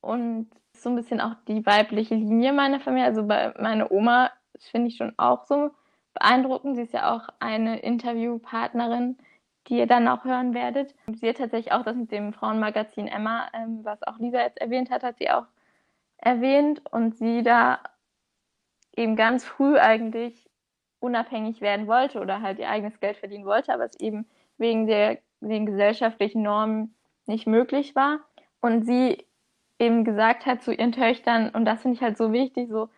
[0.00, 4.30] Und so ein bisschen auch die weibliche Linie meiner Familie, also bei meiner Oma,
[4.70, 5.70] finde ich schon auch so
[6.12, 6.76] beeindruckend.
[6.76, 9.18] Sie ist ja auch eine Interviewpartnerin,
[9.66, 10.94] die ihr dann auch hören werdet.
[11.12, 14.90] Sie hat tatsächlich auch das mit dem Frauenmagazin Emma, ähm, was auch Lisa jetzt erwähnt
[14.90, 15.46] hat, hat sie auch
[16.18, 17.80] erwähnt und sie da
[18.96, 20.48] eben ganz früh eigentlich
[21.04, 24.26] unabhängig werden wollte oder halt ihr eigenes Geld verdienen wollte, aber es eben
[24.56, 26.94] wegen der den gesellschaftlichen Normen
[27.26, 28.20] nicht möglich war.
[28.60, 29.26] Und sie
[29.78, 32.88] eben gesagt hat zu ihren Töchtern und das finde ich halt so wichtig, so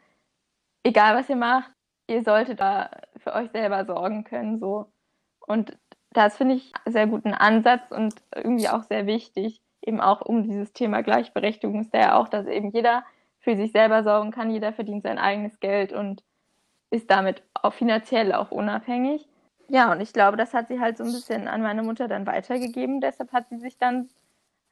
[0.85, 1.73] egal was ihr macht,
[2.07, 4.87] ihr solltet da für euch selber sorgen können so.
[5.41, 5.77] Und
[6.11, 10.73] das finde ich sehr guten Ansatz und irgendwie auch sehr wichtig, eben auch um dieses
[10.73, 13.05] Thema Gleichberechtigung ist ja auch, dass eben jeder
[13.41, 16.23] für sich selber sorgen kann, jeder verdient sein eigenes Geld und
[16.97, 19.29] ist damit auch finanziell auch unabhängig.
[19.69, 22.27] Ja, und ich glaube, das hat sie halt so ein bisschen an meine Mutter dann
[22.27, 23.01] weitergegeben.
[23.01, 24.09] Deshalb hat sie sich dann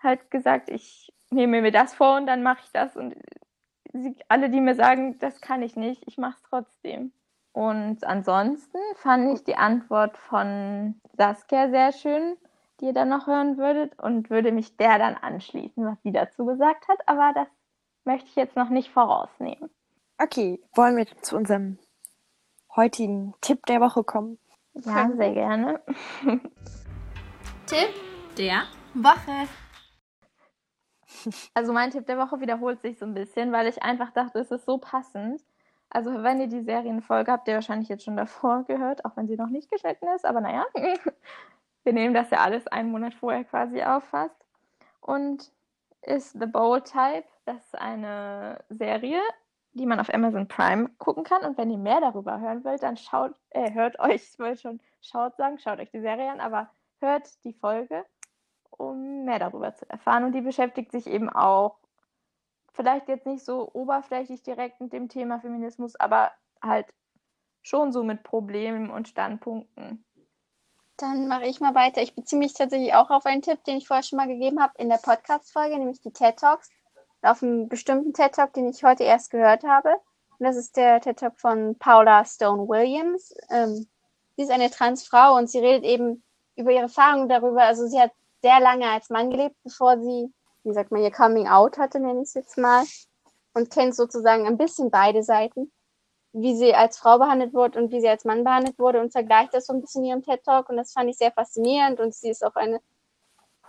[0.01, 2.97] halt gesagt, ich nehme mir das vor und dann mache ich das.
[2.97, 3.15] Und
[3.93, 7.13] sie, alle, die mir sagen, das kann ich nicht, ich mache es trotzdem.
[7.53, 12.37] Und ansonsten fand ich die Antwort von Saskia sehr schön,
[12.81, 16.45] die ihr dann noch hören würdet und würde mich der dann anschließen, was sie dazu
[16.45, 16.99] gesagt hat.
[17.07, 17.49] Aber das
[18.05, 19.71] möchte ich jetzt noch nicht vorausnehmen.
[20.19, 21.79] Okay, wollen wir zu unserem
[22.77, 24.39] heutigen Tipp der Woche kommen?
[24.75, 25.81] Ja, sehr gerne.
[27.67, 27.95] Tipp
[28.37, 28.65] der
[28.95, 29.49] Woche.
[31.55, 34.51] Also mein Tipp der Woche wiederholt sich so ein bisschen, weil ich einfach dachte, es
[34.51, 35.41] ist so passend.
[35.89, 39.37] Also wenn ihr die Serienfolge habt, ihr wahrscheinlich jetzt schon davor gehört, auch wenn sie
[39.37, 40.67] noch nicht geschnitten ist, aber naja,
[41.85, 44.37] wir nehmen das ja alles einen Monat vorher quasi auf fast.
[45.01, 45.53] Und
[46.03, 49.21] ist The Bold Type, das ist eine Serie,
[49.75, 51.45] die man auf Amazon Prime gucken kann.
[51.45, 54.81] Und wenn ihr mehr darüber hören wollt, dann schaut, äh, hört euch, ich wollte schon
[55.01, 56.71] schaut sagen, schaut euch die Serie an, aber
[57.01, 58.05] hört die Folge,
[58.71, 60.25] um mehr darüber zu erfahren.
[60.25, 61.77] Und die beschäftigt sich eben auch,
[62.73, 66.87] vielleicht jetzt nicht so oberflächlich direkt mit dem Thema Feminismus, aber halt
[67.63, 70.05] schon so mit Problemen und Standpunkten.
[70.97, 72.03] Dann mache ich mal weiter.
[72.03, 74.75] Ich beziehe mich tatsächlich auch auf einen Tipp, den ich vorher schon mal gegeben habe
[74.79, 76.71] in der Podcast-Folge, nämlich die TED Talks
[77.25, 79.91] auf einen bestimmten TED Talk, den ich heute erst gehört habe.
[80.39, 83.35] Und das ist der TED Talk von Paula Stone Williams.
[83.51, 83.87] Ähm,
[84.37, 86.23] sie ist eine Transfrau und sie redet eben
[86.57, 87.63] über ihre Erfahrungen darüber.
[87.63, 88.13] Also sie hat
[88.43, 90.33] sehr lange als Mann gelebt, bevor sie,
[90.65, 92.85] wie sagt man, ihr Coming Out hatte, nenne ich es jetzt mal.
[93.55, 95.71] Und kennt sozusagen ein bisschen beide Seiten,
[96.33, 99.55] wie sie als Frau behandelt wurde und wie sie als Mann behandelt wurde und vergleicht
[99.55, 100.69] das so ein bisschen in ihrem TED Talk.
[100.69, 102.81] Und das fand ich sehr faszinierend und sie ist auch eine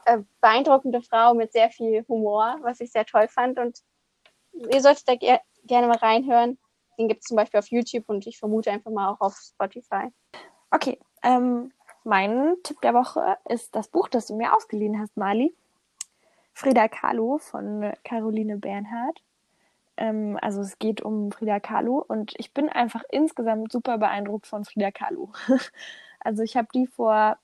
[0.06, 3.60] äh, beeindruckende Frau mit sehr viel Humor, was ich sehr toll fand.
[3.60, 3.80] Und
[4.54, 6.58] ihr solltet da ger gerne mal reinhören.
[6.98, 10.10] Den gibt es zum Beispiel auf YouTube und ich vermute einfach mal auch auf Spotify.
[10.72, 15.56] Okay, ähm, mein Tipp der Woche ist das Buch, das du mir ausgeliehen hast, Mali.
[16.54, 19.22] Frida Kahlo von Caroline Bernhardt.
[19.98, 24.66] Ähm, also es geht um Frida Kahlo und ich bin einfach insgesamt super beeindruckt von
[24.66, 25.34] Frida Kahlo.
[26.20, 27.38] also ich habe die vor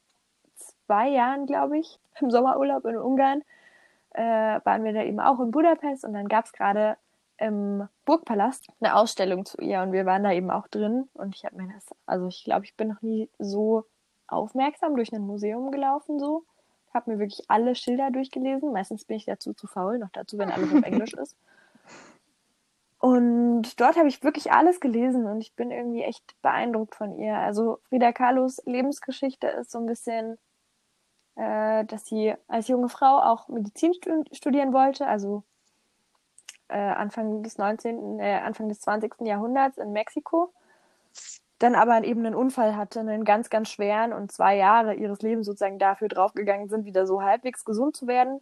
[0.87, 3.43] zwei Jahren, glaube ich, im Sommerurlaub in Ungarn,
[4.11, 6.97] äh, waren wir da eben auch in Budapest und dann gab es gerade
[7.37, 11.43] im Burgpalast eine Ausstellung zu ihr und wir waren da eben auch drin und ich
[11.45, 13.85] habe mir das, also ich glaube, ich bin noch nie so
[14.27, 16.43] aufmerksam durch ein Museum gelaufen so.
[16.93, 18.73] Habe mir wirklich alle Schilder durchgelesen.
[18.73, 21.37] Meistens bin ich dazu zu faul, noch dazu, wenn alles auf Englisch ist.
[22.99, 27.35] Und dort habe ich wirklich alles gelesen und ich bin irgendwie echt beeindruckt von ihr.
[27.35, 30.37] Also Frida Kahlos Lebensgeschichte ist so ein bisschen
[31.41, 33.93] äh, dass sie als junge Frau auch Medizin
[34.31, 35.43] studieren wollte, also
[36.67, 39.21] äh, Anfang des 19., äh, Anfang des 20.
[39.21, 40.53] Jahrhunderts in Mexiko.
[41.57, 45.47] Dann aber eben einen Unfall hatte, einen ganz, ganz schweren und zwei Jahre ihres Lebens
[45.47, 48.39] sozusagen dafür draufgegangen sind, wieder so halbwegs gesund zu werden.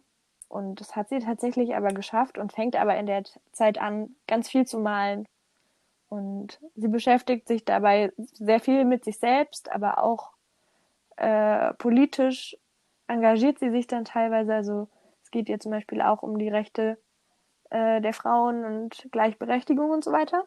[0.48, 3.22] Und das hat sie tatsächlich aber geschafft und fängt aber in der
[3.52, 5.26] Zeit an, ganz viel zu malen.
[6.10, 10.32] Und sie beschäftigt sich dabei sehr viel mit sich selbst, aber auch
[11.16, 12.56] äh, politisch
[13.10, 14.54] engagiert sie sich dann teilweise.
[14.54, 14.88] Also
[15.22, 16.98] es geht ihr zum Beispiel auch um die Rechte
[17.70, 20.44] äh, der Frauen und Gleichberechtigung und so weiter.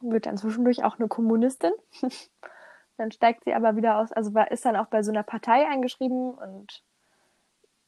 [0.00, 1.72] Wird dann zwischendurch auch eine Kommunistin.
[2.96, 6.34] dann steigt sie aber wieder aus, also ist dann auch bei so einer Partei eingeschrieben
[6.34, 6.82] und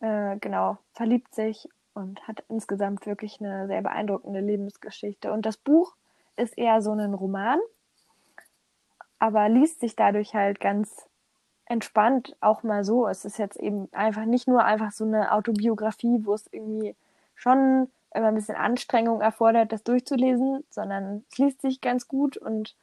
[0.00, 5.32] äh, genau, verliebt sich und hat insgesamt wirklich eine sehr beeindruckende Lebensgeschichte.
[5.32, 5.96] Und das Buch
[6.36, 7.58] ist eher so ein Roman,
[9.18, 11.09] aber liest sich dadurch halt ganz
[11.70, 13.06] entspannt auch mal so.
[13.06, 16.96] Es ist jetzt eben einfach nicht nur einfach so eine Autobiografie, wo es irgendwie
[17.36, 22.74] schon immer ein bisschen Anstrengung erfordert, das durchzulesen, sondern es liest sich ganz gut und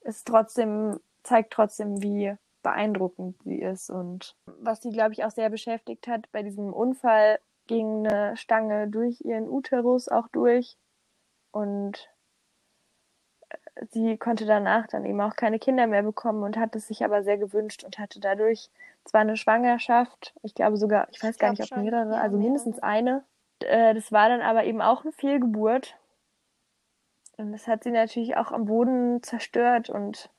[0.00, 5.50] es trotzdem zeigt trotzdem, wie beeindruckend sie ist und was sie, glaube ich, auch sehr
[5.50, 10.76] beschäftigt hat bei diesem Unfall ging eine Stange durch ihren Uterus auch durch
[11.50, 12.08] und
[13.90, 17.22] sie konnte danach dann eben auch keine Kinder mehr bekommen und hat es sich aber
[17.22, 18.70] sehr gewünscht und hatte dadurch
[19.04, 21.82] zwar eine Schwangerschaft, ich glaube sogar, ich weiß ich gar nicht, ob schon.
[21.82, 22.50] mehrere, ja, also mehrere.
[22.50, 23.24] mindestens eine.
[23.60, 25.96] Äh, das war dann aber eben auch eine Fehlgeburt.
[27.36, 30.30] Und das hat sie natürlich auch am Boden zerstört und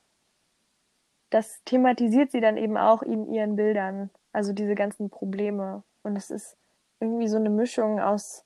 [1.32, 4.12] das thematisiert sie dann eben auch in ihren Bildern.
[4.32, 5.84] Also diese ganzen Probleme.
[6.04, 6.56] Und es ist
[7.00, 8.46] irgendwie so eine Mischung aus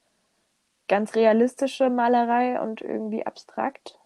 [0.87, 3.99] ganz realistische Malerei und irgendwie abstrakt.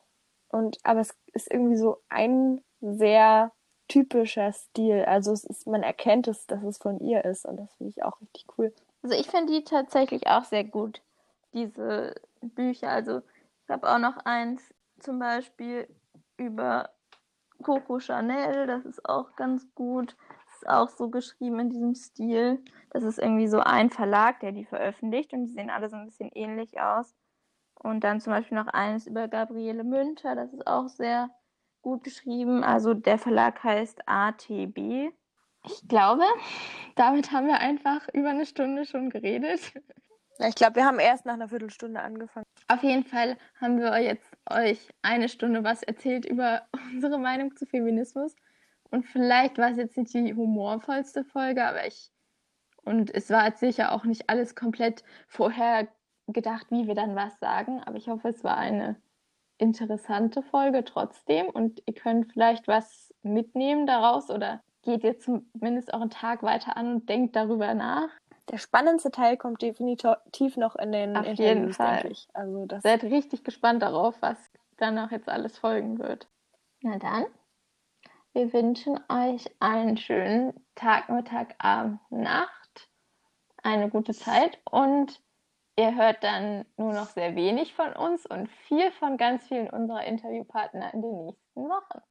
[0.52, 3.52] Und aber es ist irgendwie so ein sehr
[3.88, 5.04] typischer Stil.
[5.06, 8.04] Also es ist, man erkennt es, dass es von ihr ist und das finde ich
[8.04, 8.74] auch richtig cool.
[9.04, 11.02] Also ich finde die tatsächlich auch sehr gut,
[11.54, 12.89] diese Bücher.
[12.89, 13.22] Also
[13.64, 14.62] ich habe auch noch eins
[14.99, 15.88] zum Beispiel
[16.38, 16.89] über
[17.64, 20.16] Coco Chanel, das ist auch ganz gut
[20.62, 22.64] ist auch so geschrieben in diesem Stil.
[22.91, 26.06] Das ist irgendwie so ein Verlag, der die veröffentlicht und die sehen alle so ein
[26.06, 27.14] bisschen ähnlich aus.
[27.84, 31.32] Und dann zum Beispiel noch eines über Gabriele Münter, das ist auch sehr
[31.82, 32.63] gut geschrieben.
[32.63, 35.11] Also der Verlag heißt ATB.
[35.65, 36.23] Ich glaube,
[36.95, 39.73] damit haben wir einfach über eine Stunde schon geredet.
[40.47, 42.45] Ich glaube, wir haben erst nach einer Viertelstunde angefangen.
[42.67, 47.65] Auf jeden Fall haben wir jetzt euch eine Stunde was erzählt über unsere Meinung zu
[47.65, 48.36] Feminismus.
[48.89, 52.11] Und vielleicht war es jetzt nicht die humorvollste Folge, aber ich.
[52.84, 55.88] Und es war jetzt sicher auch nicht alles komplett vorher
[56.34, 57.82] gedacht, wie wir dann was sagen.
[57.84, 58.95] Aber ich hoffe, es war eine
[59.57, 61.47] interessante Folge trotzdem.
[61.47, 66.75] Und ihr könnt vielleicht was mitnehmen daraus oder geht ihr zumindest auch einen Tag weiter
[66.75, 68.09] an und denkt darüber nach.
[68.49, 72.11] Der spannendste Teil kommt definitiv noch in den Auf jeden Fall.
[72.34, 74.38] Also das Seid richtig gespannt darauf, was
[74.77, 76.27] danach jetzt alles folgen wird.
[76.82, 77.25] Na dann.
[78.34, 82.89] Wir wünschen euch einen schönen Tag, Mittag, Abend, Nacht,
[83.61, 85.21] eine gute Zeit und
[85.82, 90.03] ihr hört dann nur noch sehr wenig von uns und viel von ganz vielen unserer
[90.03, 92.01] Interviewpartner in den nächsten Wochen.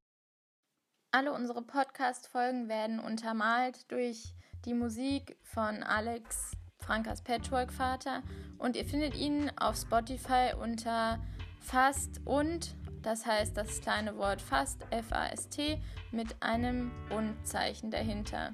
[1.13, 8.23] Alle unsere Podcast-Folgen werden untermalt durch die Musik von Alex Frankas Patchwork-Vater
[8.59, 11.21] und ihr findet ihn auf Spotify unter
[11.61, 18.53] Fast und das heißt das kleine Wort fast, F-A-S-T, mit einem Und-Zeichen dahinter.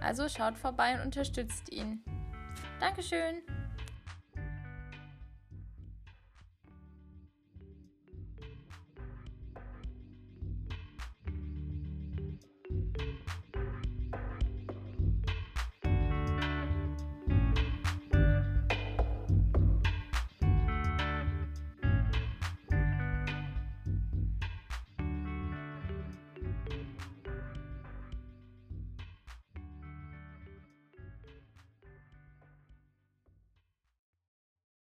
[0.00, 2.02] Also schaut vorbei und unterstützt ihn.
[2.80, 3.42] Dankeschön!